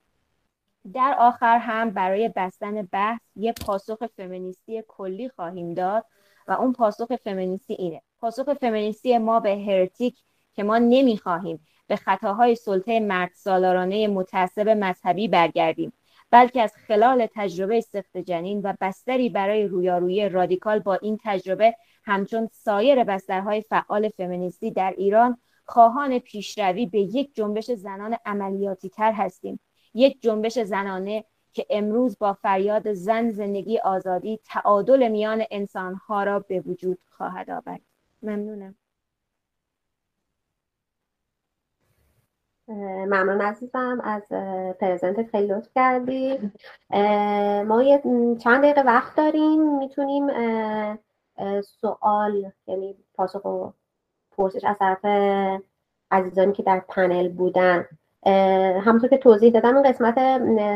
[0.93, 6.05] در آخر هم برای بستن بحث یه پاسخ فمینیستی کلی خواهیم داد
[6.47, 8.01] و اون پاسخ فمینیستی اینه.
[8.19, 11.59] پاسخ فمینیستی ما به هرتیک که ما نمی‌خواهیم.
[11.89, 15.93] به خطاهای سلطه مرد سالارانه متعصب مذهبی برگردیم
[16.31, 22.49] بلکه از خلال تجربه سخت جنین و بستری برای رویارویی رادیکال با این تجربه همچون
[22.51, 29.59] سایر بسترهای فعال فمینیستی در ایران خواهان پیشروی به یک جنبش زنان عملیاتی تر هستیم.
[29.93, 36.59] یک جنبش زنانه که امروز با فریاد زن زندگی آزادی تعادل میان انسانها را به
[36.59, 37.81] وجود خواهد آورد.
[38.21, 38.75] ممنونم.
[42.69, 44.23] ممنون عزیزم از
[44.79, 46.51] پرزنتت خیلی لطف کردی.
[47.63, 48.01] ما یه
[48.39, 50.27] چند دقیقه وقت داریم می‌تونیم
[51.61, 53.69] سوال یعنی پاسخ و
[54.37, 55.05] پرسش از طرف
[56.11, 57.85] عزیزانی که در پنل بودن.
[58.85, 60.17] همونطور که توضیح دادم اون قسمت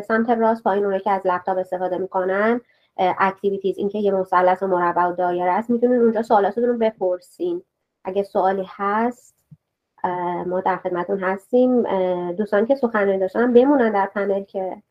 [0.02, 2.62] سمت راست پایین اونه که از لپتاپ استفاده می‌کنن
[2.98, 7.64] activities اینکه یه مثلث و مربع و دایره است می‌تونین اونجا سوالاتتون رو بپرسین.
[8.04, 9.36] اگه سوالی هست
[10.48, 11.84] ما در خدمتون هستیم.
[12.32, 14.84] دوستان که سخنرانی داشتن بمونن در پنل که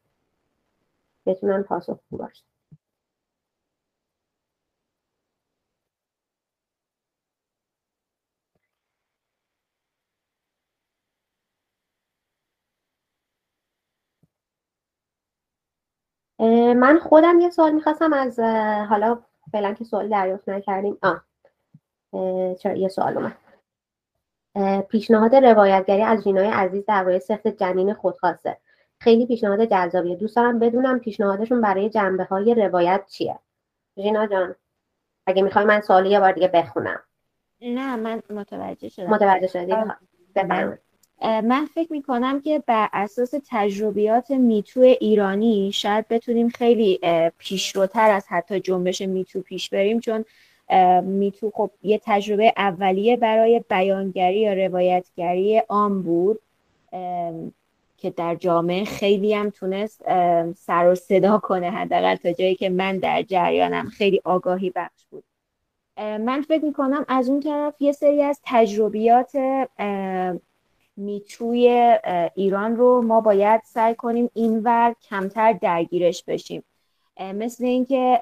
[1.27, 2.45] بتونن پاسخ باشن.
[16.77, 18.41] من خودم یه سوال می‌خواستم از
[18.89, 20.99] حالا فعلا که سوال دریافت نکردیم.
[21.03, 21.25] آه
[22.55, 23.51] چرا یه سوال اومد.
[24.88, 28.57] پیشنهاد روایتگری از جینای عزیز درباره سخت جنین خودخواسته
[29.00, 30.16] خیلی پیشنهاد جذابیه.
[30.16, 33.38] دوست دارم بدونم پیشنهادشون برای جنبه های روایت چیه.
[33.96, 34.55] ژینا جان
[35.26, 37.03] اگه می‌خوای من سوالی یه بار دیگه بخونم.
[37.61, 39.11] نه من متوجه شدم.
[39.11, 39.74] متوجه شدی؟
[41.24, 47.00] من فکر می کنم که بر اساس تجربیات میتو ایرانی شاید بتونیم خیلی
[47.38, 50.24] پیشروتر از حتی جنبش میتو پیش بریم چون
[51.03, 56.41] میتو خب یه تجربه اولیه برای بیانگری یا روایتگری عام بود
[57.99, 60.03] که در جامعه خیلی هم تونست
[60.53, 65.25] سر و صدا کنه حداقل تا جایی که من در جریانم خیلی آگاهی بخش بود.
[65.97, 69.33] من فکر می‌کنم از اون طرف یه سری از تجربیات
[70.97, 71.97] میتوی
[72.35, 76.62] ایران رو ما باید سعی کنیم اینور کمتر درگیرش بشیم.
[77.20, 78.20] مثل اینکه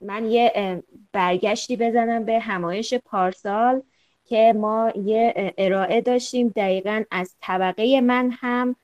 [0.00, 0.82] من یه
[1.12, 3.82] برگشتی بزنم به همایش پارسال
[4.24, 8.76] که ما یه ارائه داشتیم دقیقا از طبقه من هم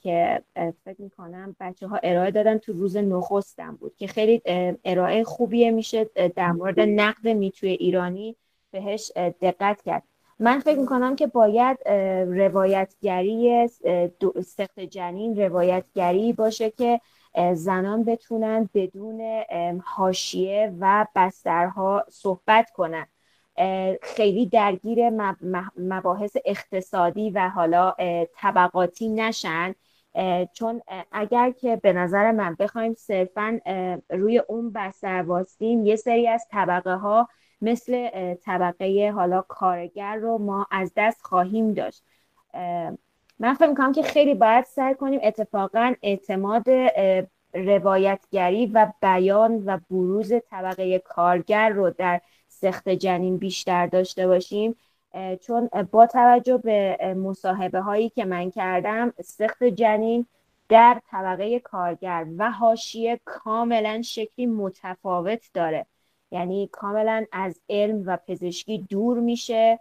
[0.00, 0.42] که
[0.84, 4.42] فکر می‌کنم بچه ها ارائه دادن تو روز نخستم بود که خیلی
[4.84, 6.04] ارائه خوبیه میشه
[6.36, 8.36] در مورد نقد میتوی ایرانی
[8.70, 10.02] بهش دقت کرد.
[10.38, 11.88] من فکر می‌کنم که باید
[12.28, 13.68] روایتگری
[14.46, 17.00] سخت جنین روایتگری باشه که
[17.54, 19.42] زنان بتونن بدون
[19.84, 23.06] حاشیه و بسترها صحبت کنن.
[24.02, 25.10] خیلی درگیر
[25.76, 27.94] مباحث اقتصادی و حالا
[28.36, 29.74] طبقاتی نشن.
[30.52, 33.60] چون اگر که به نظر من بخوایم صرفا
[34.10, 37.28] روی اون بستر واستیم یه سری از طبقه ها
[37.60, 42.04] مثل طبقه حالا کارگر رو ما از دست خواهیم داشت.
[43.40, 46.64] من فکر می‌کنم که خیلی باید سعی کنیم اتفاقا اعتماد
[47.54, 54.76] روایتگری و بیان و بروز طبقه کارگر رو در سخت جنین بیشتر داشته باشیم.
[55.40, 60.26] چون با توجه به مصاحبه هایی که من کردم سخت جنین
[60.68, 65.86] در طبقه کارگر و حاشیه کاملا شکلی متفاوت داره.
[66.30, 69.80] یعنی کاملا از علم و پزشکی دور میشه.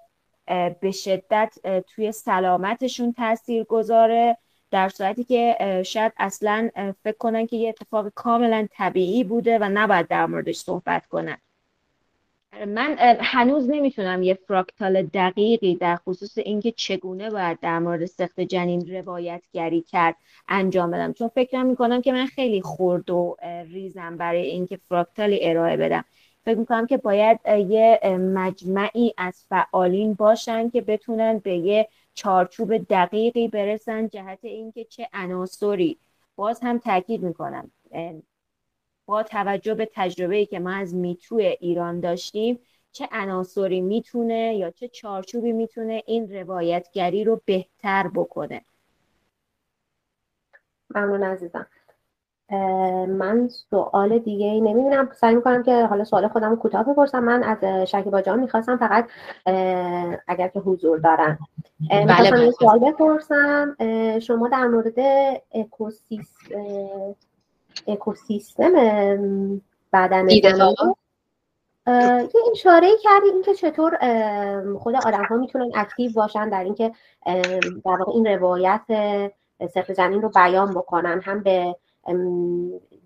[0.82, 4.38] به شدت توی سلامتشون تاثیر گذاره.
[4.72, 6.70] در صورتی که شاید اصلا
[7.04, 11.38] فکر کنن که یه اتفاق کاملا طبیعی بوده و نباید در موردش صحبت کنن.
[12.68, 18.96] من هنوز نمی‌تونم یه فراکتال دقیقی در خصوص اینکه چگونه باید در مورد سخت جنین
[18.96, 20.16] روایتگری کرد
[20.48, 21.14] انجام بدم.
[21.14, 23.38] چون فکر می‌کنم که من خیلی خورد و
[23.72, 26.06] ریزم برای اینکه فراکتالی ارائه بدم.
[26.46, 33.48] فکر می‌کنم که باید یه مجمعی از فعالین باشن که بتونن به یه چارچوب دقیقی
[33.48, 35.98] برسن جهت اینکه چه عناصری.
[36.36, 37.72] باز هم تاکید می‌کنم
[39.06, 42.60] با توجه به تجربه که ما از میتو ایران داشتیم
[42.92, 48.66] چه عناصری می‌تونه یا چه چارچوبی می‌تونه این روایتگری رو بهتر بکنه.
[50.96, 51.68] ممنون عزیزم.
[53.08, 57.24] من سوال دیگه ای نمی‌بینم سعی می‌کنم که حالا سوال خودم کوتاه بپرسم.
[57.24, 59.08] من از شکیبا جان می‌خواستم فقط
[60.28, 61.38] اگر که حضور دارن.
[61.90, 62.52] بله می‌خواستم بله.
[62.52, 63.76] سوال بپرسم.
[64.20, 65.00] شما در مورد
[65.54, 67.16] اکوسیستم
[67.88, 68.72] اکوسیستم
[69.94, 70.54] بدن یه
[72.52, 73.98] اشاره کردی اینکه چطور
[74.80, 76.92] خود آدم ها می‌تونن اکتیو باشن در اینکه
[77.86, 78.82] در واقع این روایت
[79.74, 81.76] سخت زمین رو بیان بکنن هم به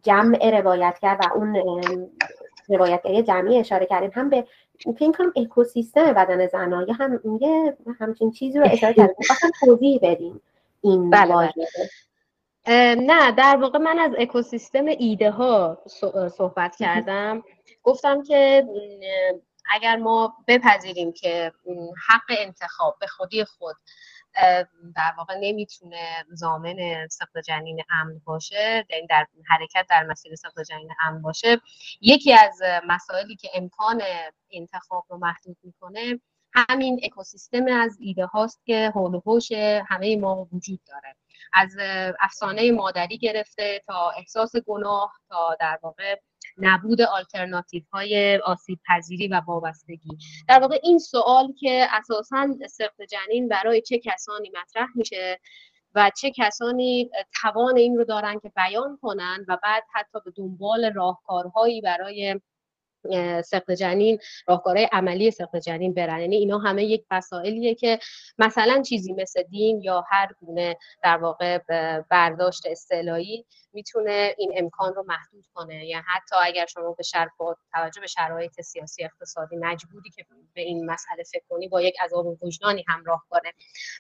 [0.04, 1.56] جمع روایتگر و اون
[2.70, 4.12] روایتگری جمعی اشاره کردیم.
[4.14, 4.48] هم به
[5.00, 9.16] فکر کنم اکوسیستم بدن زنان یا هم یه همچین چیزی رو اشاره کردیم.
[9.20, 10.42] می‌خواستم توضیح بدیم
[10.82, 12.96] این بله, بله.
[12.96, 15.78] نه در واقع من از اکوسیستم ایده ها
[16.38, 17.44] صحبت کردم.
[17.84, 18.68] گفتم که
[19.72, 21.52] اگر ما بپذیریم که
[22.10, 23.76] حق انتخاب به خودی خود
[24.96, 30.90] در واقع نمی‌تونه زامن سقط جنین امن باشه یعنی در حرکت در مسیر سقط جنین
[31.04, 31.62] امن باشه.
[32.02, 34.02] یکی از مسائلی که امکان
[34.52, 36.20] انتخاب رو محدود می‌کنه
[36.56, 39.22] همین اکوسیستم از ایده هاست که حول و
[39.88, 41.16] همه ما وجود داره.
[41.54, 41.78] از
[42.20, 46.16] افسانه مادری گرفته تا احساس گناه تا در واقع
[46.58, 50.18] نبود آلترناتیو های آسیب پذیری و وابستگی.
[50.48, 55.40] در واقع این سوال که اساسا سخت جنین برای چه کسانی مطرح میشه
[55.96, 57.10] و چه کسانی
[57.42, 62.40] توان این رو دارن که بیان کنن و بعد حتی به دنبال راهکارهایی برای
[63.46, 66.20] سخت جنین راهکارهای عملی سخت جنین برن.
[66.20, 68.00] یعنی اینا همه یک مسائلیه که
[68.38, 71.58] مثلا چیزی مثل دین یا هر گونه در واقع
[72.10, 77.58] برداشت اصطلاحی می‌تونه این امکان رو محدود کنه یا حتی اگر شما به شر با
[77.72, 82.44] توجه به شرایط سیاسی اقتصادی مجبوری که به این مسئله فکر کنی با یک عذاب
[82.44, 83.54] وجدانی همراه کنه.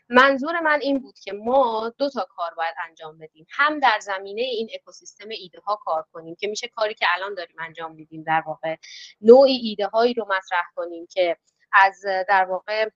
[0.09, 3.45] منظور من این بود که ما دو تا کار باید انجام بدیم.
[3.49, 7.55] هم در زمینه این اکوسیستم ایده ها کار کنیم که میشه کاری که الان داریم
[7.59, 8.76] انجام میدیم در واقع.
[9.21, 11.38] نوعی ایده هایی رو مطرح کنیم که
[11.74, 12.89] از در واقع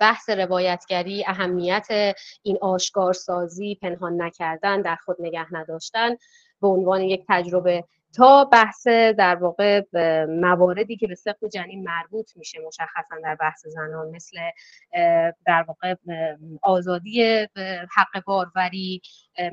[0.00, 1.86] بحث روایتگری اهمیت
[2.42, 6.16] این آشکارسازی پنهان نکردن در خود نگه نداشتن
[6.60, 7.84] به عنوان یک تجربه.
[8.16, 9.82] تا بحث در واقع
[10.28, 14.38] مواردی که به سخت جنین مربوط میشه مشخصا در بحث زنان مثل
[15.46, 15.94] در واقع
[16.62, 17.46] آزادی
[17.96, 19.02] حق باروری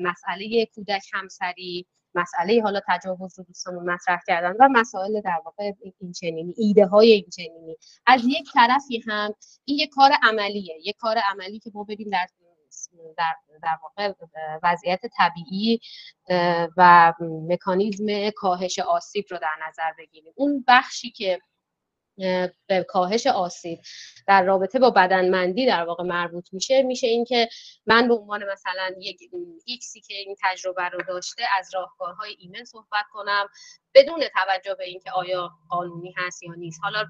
[0.00, 6.12] مسئله کودک همسری مسئله حالا تجاوز رو دوستانون مطرح کردن و مسائل در واقع این
[6.12, 7.76] چنینی ایده های این چنینی.
[8.06, 9.34] از یک طرفی هم
[9.64, 12.26] این یک کار عملیه یک کار عملی که ما ببین در
[13.16, 14.12] در, در واقع
[14.62, 15.80] وضعیت طبیعی
[16.76, 20.32] و مکانیزم کاهش آسیب رو در نظر بگیریم.
[20.36, 21.40] اون بخشی که
[22.66, 23.78] به کاهش آسیب
[24.26, 26.82] در رابطه با بدنمندی در واقع مربوط میشه.
[26.82, 27.48] میشه اینکه
[27.86, 29.20] من به عنوان مثلا یک
[29.66, 33.48] ایکسی که این تجربه رو داشته از راهکارهای ایمن صحبت کنم
[33.94, 36.80] بدون توجه به اینکه آیا قانونی هست یا نیست.
[36.82, 37.04] حالا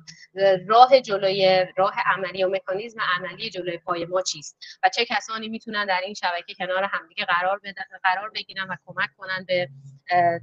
[0.66, 5.86] راه جلوی راه عملی و مکانیزم عملی جلوی پای ما چیست؟ و چه کسانی می‌تونن
[5.86, 7.60] در این شبکه کنار همدیگه قرار
[8.04, 9.68] قرار بگیرن و کمک کنن به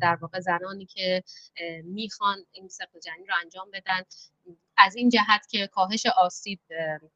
[0.01, 1.23] در واقع زنانی که
[1.83, 4.01] می‌خوان این سخت جنین رو انجام بدن.
[4.77, 6.59] از این جهت که کاهش آسیب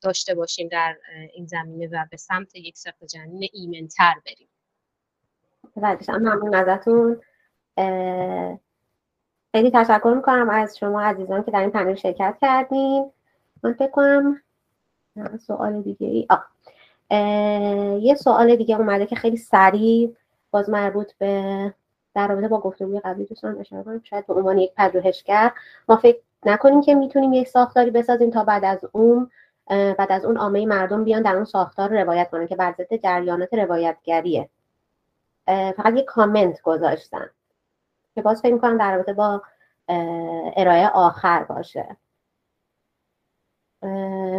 [0.02, 0.98] داشته باشیم در
[1.34, 4.48] این زمینه و به سمت یک سخت جنین ایمنتر بریم.
[6.10, 7.22] ممنون ازتون.
[9.52, 13.12] خیلی تشکر می‌کنم از شما عزیزان که در این پنل شرکت کردین.
[13.64, 14.42] من فکر کنم
[15.38, 16.28] سوال دیگه ای.
[16.30, 16.48] آه.
[18.04, 20.16] یه سوال دیگه اومده که خیلی سریع
[20.52, 21.74] باز مربوط به
[22.16, 25.52] در رابطه با گفتگوی قبلی دوستان اشاره کنم شاید به عنوان یک پژوهشگر
[25.90, 29.32] ما فکر نکنیم که می‌تونیم یک ساختاری بسازیم تا بعد از اون
[29.70, 33.54] بعد از اون عامه مردم بیان در اون ساختار روایت کنن که بر ضد جریانات
[33.54, 34.50] روایتگریه.
[35.48, 37.30] فقط یک کامنت گذاشتن
[38.16, 39.42] که باز فکر می‌کنم در رابطه با
[40.58, 41.98] ارائه آخر باشه.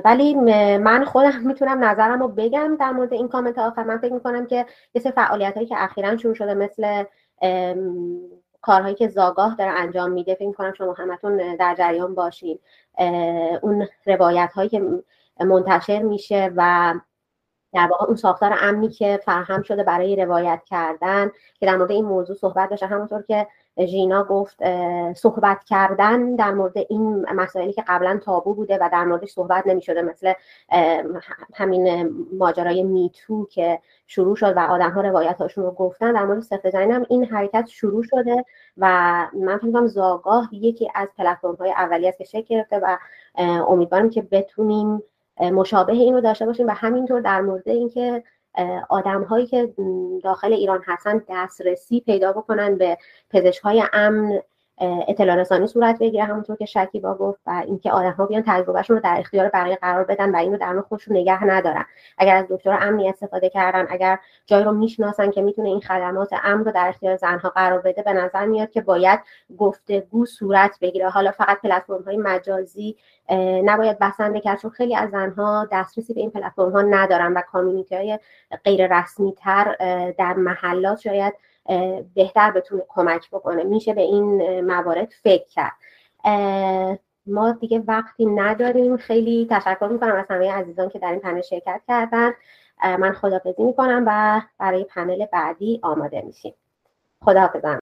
[0.04, 0.34] ولی
[0.78, 3.84] من خودم می‌تونم نظرم رو بگم در مورد این کامنت آخر.
[3.84, 7.04] من فکر می‌کنم که یه سری فعالیت هایی که اخیرا شروع شده مثل
[8.62, 12.58] کارهایی که زاگاه داره انجام میده فکر کنم شما همتون در جریان باشین.
[13.62, 15.02] اون روایت هایی که
[15.40, 16.94] منتشر میشه و
[17.72, 21.30] در واقع اون ساختار امنی که فراهم شده برای روایت کردن
[21.60, 23.46] که در مورد این موضوع صحبت داشته همونطور که
[23.84, 24.56] ژینا گفت
[25.14, 29.82] صحبت کردن در مورد این مسائلی که قبلا تابو بوده و در موردش صحبت نمی
[29.82, 30.32] شده مثل
[31.54, 36.12] همین ماجرای میتو که شروع شد و آدم ها روایت هاشون رو گفتن.
[36.12, 38.44] در مورد سفت هم این حرکت شروع شده
[38.76, 38.86] و
[39.34, 42.98] من فکر زاگاه یکی از پلتفرم های اولی است که شکل گرفته و
[43.68, 45.02] امیدوارم که بتونیم
[45.40, 48.22] مشابه این رو داشته باشیم و همینطور در مورد اینکه
[48.88, 49.74] آدم هایی که
[50.24, 52.98] داخل ایران هستن دسترسی پیدا بکنن به
[53.30, 54.40] پزشک های امن
[54.80, 59.02] اطلاع رسانی صورت بگیره همونطور که شکیبا گفت و اینکه آدم ها بیان تجربهشون رو
[59.02, 61.84] در اختیار بقیه قرار بدن و اینو در خودشون نگه ندارن.
[62.18, 66.64] اگر از دکتر امنی استفاده کردن اگر جایی رو می‌شناسن که می‌تونه این خدمات امن
[66.64, 69.20] رو در اختیار زنها قرار بده به نظر میاد که باید
[69.58, 71.08] گفتگو صورت بگیره.
[71.08, 72.96] حالا فقط پلتفرم های مجازی
[73.64, 77.96] نباید بسنده کرد چون خیلی از زنها دسترسی به این پلتفرم ها ندارن و کامیونیتی
[77.96, 78.18] های
[78.64, 79.76] غیر رسمی تر
[80.18, 81.34] در محلات شاید
[82.14, 83.64] بهتر بتونه کمک بکنه.
[83.64, 85.76] میشه به این موارد فکر کرد.
[87.26, 91.80] ما دیگه وقتی نداریم خیلی تشکر می‌کنم از همه عزیزان که در این پنل شرکت
[91.88, 92.32] کردن.
[92.82, 96.54] من خدافزی می‌کنم و برای پنل بعدی آماده میشیم.
[97.24, 97.74] خداحافظم.